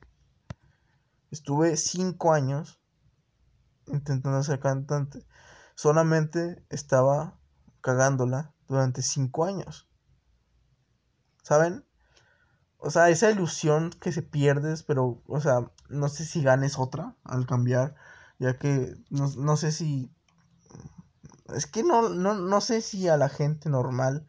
Estuve 1.30 1.76
cinco 1.76 2.32
años 2.32 2.82
intentando 3.86 4.42
ser 4.42 4.60
cantante. 4.60 5.24
Solamente 5.74 6.64
estaba 6.68 7.38
cagándola 7.80 8.54
durante 8.72 9.02
cinco 9.02 9.44
años. 9.44 9.88
¿Saben? 11.42 11.84
O 12.78 12.90
sea, 12.90 13.10
esa 13.10 13.30
ilusión 13.30 13.90
que 13.90 14.10
se 14.10 14.22
pierdes, 14.22 14.82
pero, 14.82 15.22
o 15.26 15.40
sea, 15.40 15.70
no 15.88 16.08
sé 16.08 16.24
si 16.24 16.42
ganes 16.42 16.78
otra 16.78 17.14
al 17.22 17.46
cambiar, 17.46 17.94
ya 18.38 18.58
que 18.58 18.96
no, 19.10 19.56
sé 19.56 19.70
si... 19.70 20.12
Es 21.54 21.66
que 21.66 21.84
no, 21.84 22.08
no, 22.08 22.34
no 22.34 22.60
sé 22.60 22.80
si 22.80 23.08
a 23.08 23.16
la 23.16 23.28
gente 23.28 23.68
normal, 23.68 24.26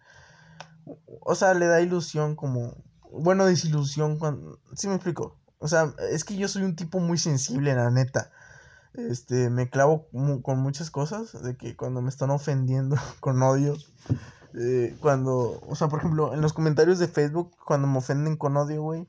o 1.22 1.36
sea, 1.36 1.54
le 1.54 1.68
da 1.68 1.82
ilusión 1.82 2.36
como... 2.36 2.76
Bueno, 3.12 3.46
desilusión 3.46 4.18
cuando... 4.18 4.60
¿Sí 4.76 4.88
me 4.88 4.96
explico? 4.96 5.40
O 5.60 5.68
sea, 5.68 5.94
es 6.12 6.24
que 6.24 6.36
yo 6.36 6.48
soy 6.48 6.64
un 6.64 6.76
tipo 6.76 7.00
muy 7.00 7.18
sensible, 7.18 7.74
la 7.74 7.90
neta. 7.90 8.32
Este, 8.94 9.50
me 9.50 9.70
clavo 9.70 10.08
con 10.44 10.60
muchas 10.60 10.92
cosas, 10.92 11.42
de 11.44 11.58
que 11.58 11.76
cuando 11.76 12.02
me 12.02 12.10
están 12.10 12.30
ofendiendo 12.30 12.96
con 13.20 13.42
odio, 13.42 13.76
eh, 14.54 14.96
cuando, 15.02 15.60
o 15.68 15.76
sea, 15.76 15.88
por 15.88 16.00
ejemplo, 16.00 16.34
en 16.34 16.42
los 16.42 16.54
comentarios 16.54 17.00
de 17.00 17.08
Facebook, 17.08 17.56
cuando 17.66 17.88
me 17.88 17.98
ofenden 17.98 18.38
con 18.38 18.56
odio, 18.56 18.84
güey, 18.84 19.08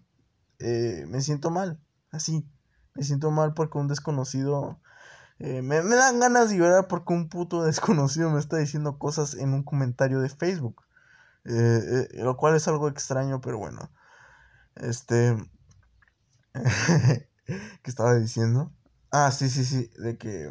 eh, 0.58 1.04
me 1.08 1.20
siento 1.20 1.50
mal, 1.50 1.80
así, 2.10 2.48
me 2.94 3.02
siento 3.02 3.30
mal 3.30 3.52
porque 3.52 3.78
un 3.78 3.88
desconocido, 3.88 4.80
eh, 5.38 5.60
me, 5.60 5.82
me, 5.82 5.96
dan 5.96 6.18
ganas 6.18 6.48
de 6.48 6.56
llorar 6.56 6.88
porque 6.88 7.12
un 7.12 7.28
puto 7.28 7.62
desconocido 7.64 8.30
me 8.30 8.40
está 8.40 8.56
diciendo 8.56 8.98
cosas 8.98 9.34
en 9.34 9.52
un 9.52 9.64
comentario 9.64 10.20
de 10.20 10.30
Facebook, 10.30 10.82
lo 11.44 12.36
cual 12.38 12.56
es 12.56 12.66
algo 12.68 12.88
extraño, 12.88 13.42
pero 13.42 13.58
bueno, 13.58 13.90
este, 14.76 15.36
¿Qué 17.46 17.90
estaba 17.90 18.14
diciendo? 18.14 18.72
Ah, 19.16 19.30
sí, 19.30 19.48
sí, 19.48 19.64
sí, 19.64 19.88
de 19.96 20.18
que... 20.18 20.50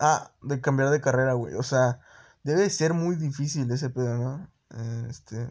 Ah, 0.00 0.32
de 0.40 0.58
cambiar 0.62 0.88
de 0.88 1.02
carrera, 1.02 1.34
güey. 1.34 1.52
O 1.52 1.62
sea, 1.62 2.00
debe 2.44 2.70
ser 2.70 2.94
muy 2.94 3.16
difícil 3.16 3.70
ese 3.70 3.90
pedo, 3.90 4.16
¿no? 4.16 4.50
Este... 5.10 5.50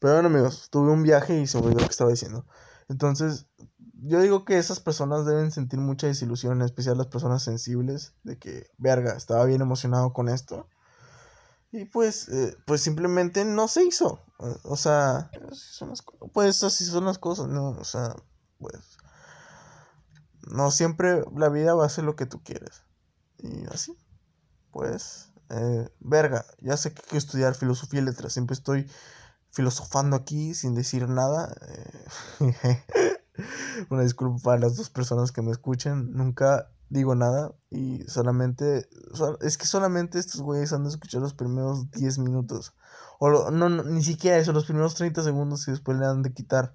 Pero 0.00 0.12
bueno, 0.12 0.28
amigos, 0.28 0.68
tuve 0.70 0.92
un 0.92 1.02
viaje 1.02 1.40
y 1.40 1.46
se 1.46 1.56
me 1.56 1.64
olvidó 1.64 1.80
lo 1.80 1.86
que 1.86 1.92
estaba 1.92 2.10
diciendo. 2.10 2.44
Entonces, 2.90 3.46
yo 3.94 4.20
digo 4.20 4.44
que 4.44 4.58
esas 4.58 4.78
personas 4.78 5.24
deben 5.24 5.50
sentir 5.50 5.80
mucha 5.80 6.06
desilusión, 6.06 6.60
en 6.60 6.66
especial 6.66 6.98
las 6.98 7.06
personas 7.06 7.42
sensibles, 7.42 8.12
de 8.24 8.38
que, 8.38 8.66
verga, 8.76 9.14
estaba 9.14 9.46
bien 9.46 9.62
emocionado 9.62 10.12
con 10.12 10.28
esto. 10.28 10.68
Y 11.72 11.86
pues, 11.86 12.28
eh, 12.28 12.58
pues 12.66 12.82
simplemente 12.82 13.46
no 13.46 13.68
se 13.68 13.86
hizo. 13.86 14.20
O 14.64 14.76
sea, 14.76 15.30
pues 16.34 16.62
así 16.62 16.84
son 16.84 17.06
las 17.06 17.16
cosas, 17.18 17.48
¿no? 17.48 17.70
O 17.70 17.84
sea, 17.84 18.14
pues... 18.58 18.93
No 20.50 20.70
siempre 20.70 21.24
la 21.36 21.48
vida 21.48 21.74
va 21.74 21.86
a 21.86 21.88
ser 21.88 22.04
lo 22.04 22.16
que 22.16 22.26
tú 22.26 22.42
quieres. 22.42 22.82
Y 23.38 23.66
así, 23.66 23.96
pues, 24.72 25.30
Eh, 25.50 25.88
verga, 26.00 26.46
ya 26.60 26.76
sé 26.76 26.94
que 26.94 27.02
hay 27.02 27.08
que 27.10 27.18
estudiar 27.18 27.54
filosofía 27.54 28.00
y 28.00 28.04
letras. 28.04 28.32
Siempre 28.32 28.54
estoy 28.54 28.90
filosofando 29.52 30.16
aquí 30.16 30.54
sin 30.54 30.74
decir 30.74 31.08
nada. 31.08 31.54
Eh, 32.40 32.84
una 33.90 34.02
disculpa 34.02 34.42
para 34.42 34.60
las 34.60 34.76
dos 34.76 34.90
personas 34.90 35.32
que 35.32 35.42
me 35.42 35.52
escuchen. 35.52 36.12
Nunca 36.14 36.70
digo 36.88 37.14
nada 37.14 37.52
y 37.70 38.04
solamente... 38.08 38.88
Es 39.40 39.58
que 39.58 39.66
solamente 39.66 40.18
estos 40.18 40.42
güeyes 40.42 40.72
han 40.72 40.84
de 40.84 40.90
escuchar 40.90 41.20
los 41.22 41.34
primeros 41.34 41.90
10 41.92 42.18
minutos. 42.18 42.74
O 43.18 43.50
no, 43.50 43.68
no, 43.68 43.84
ni 43.84 44.02
siquiera 44.02 44.38
eso, 44.38 44.52
los 44.52 44.64
primeros 44.66 44.94
30 44.94 45.22
segundos 45.22 45.66
y 45.68 45.72
después 45.72 45.98
le 45.98 46.06
han 46.06 46.22
de 46.22 46.32
quitar. 46.32 46.74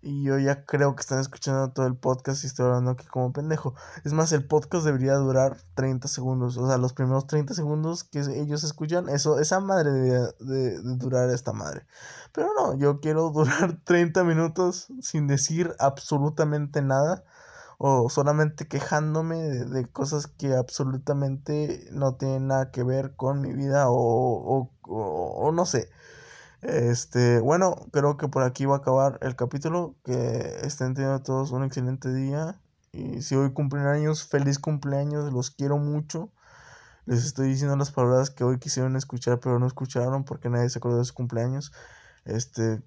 Y 0.00 0.22
yo 0.22 0.38
ya 0.38 0.64
creo 0.64 0.94
que 0.94 1.00
están 1.00 1.18
escuchando 1.18 1.72
todo 1.72 1.86
el 1.86 1.96
podcast 1.96 2.44
y 2.44 2.46
estoy 2.46 2.66
hablando 2.66 2.92
aquí 2.92 3.06
como 3.06 3.32
pendejo. 3.32 3.74
Es 4.04 4.12
más, 4.12 4.30
el 4.32 4.46
podcast 4.46 4.84
debería 4.84 5.14
durar 5.14 5.58
30 5.74 6.06
segundos. 6.06 6.56
O 6.56 6.68
sea, 6.68 6.78
los 6.78 6.92
primeros 6.92 7.26
30 7.26 7.54
segundos 7.54 8.04
que 8.04 8.20
ellos 8.20 8.62
escuchan, 8.62 9.08
eso, 9.08 9.40
esa 9.40 9.58
madre 9.58 9.90
debería 9.90 10.28
de, 10.38 10.80
durar 10.82 11.30
esta 11.30 11.52
madre. 11.52 11.84
Pero 12.32 12.48
no, 12.56 12.78
yo 12.78 13.00
quiero 13.00 13.30
durar 13.34 13.80
30 13.84 14.22
minutos 14.22 14.86
sin 15.00 15.26
decir 15.26 15.74
absolutamente 15.80 16.80
nada. 16.80 17.24
O 17.80 18.10
solamente 18.10 18.66
quejándome 18.68 19.36
de, 19.36 19.86
cosas 19.88 20.26
que 20.26 20.54
absolutamente 20.54 21.88
no 21.92 22.16
tienen 22.16 22.48
nada 22.48 22.70
que 22.70 22.82
ver 22.84 23.14
con 23.16 23.40
mi 23.40 23.52
vida. 23.52 23.88
o, 23.90 24.70
o, 24.82 24.92
o 24.92 25.52
no 25.52 25.66
sé. 25.66 25.90
Este, 26.62 27.40
bueno, 27.40 27.76
creo 27.92 28.16
que 28.16 28.28
por 28.28 28.42
aquí 28.42 28.66
va 28.66 28.76
a 28.76 28.78
acabar 28.78 29.18
el 29.22 29.36
capítulo. 29.36 29.96
Que 30.04 30.60
estén 30.62 30.94
teniendo 30.94 31.22
todos 31.22 31.52
un 31.52 31.64
excelente 31.64 32.12
día. 32.12 32.60
Y 32.92 33.22
si 33.22 33.36
hoy 33.36 33.52
cumpleaños, 33.52 34.26
feliz 34.26 34.58
cumpleaños, 34.58 35.32
los 35.32 35.50
quiero 35.50 35.78
mucho. 35.78 36.32
Les 37.06 37.24
estoy 37.24 37.48
diciendo 37.48 37.76
las 37.76 37.92
palabras 37.92 38.30
que 38.30 38.44
hoy 38.44 38.58
quisieron 38.58 38.96
escuchar, 38.96 39.40
pero 39.40 39.58
no 39.58 39.66
escucharon 39.66 40.24
porque 40.24 40.50
nadie 40.50 40.68
se 40.68 40.78
acordó 40.78 40.98
de 40.98 41.04
su 41.04 41.14
cumpleaños. 41.14 41.72
Este, 42.24 42.82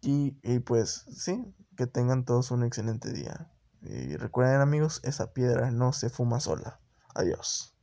y, 0.00 0.38
y 0.42 0.60
pues, 0.60 1.04
sí, 1.16 1.54
que 1.76 1.86
tengan 1.86 2.24
todos 2.24 2.50
un 2.50 2.64
excelente 2.64 3.12
día. 3.12 3.50
Y 3.82 4.16
recuerden, 4.16 4.60
amigos, 4.60 5.00
esa 5.04 5.32
piedra 5.32 5.70
no 5.70 5.92
se 5.92 6.10
fuma 6.10 6.40
sola. 6.40 6.80
Adiós. 7.14 7.77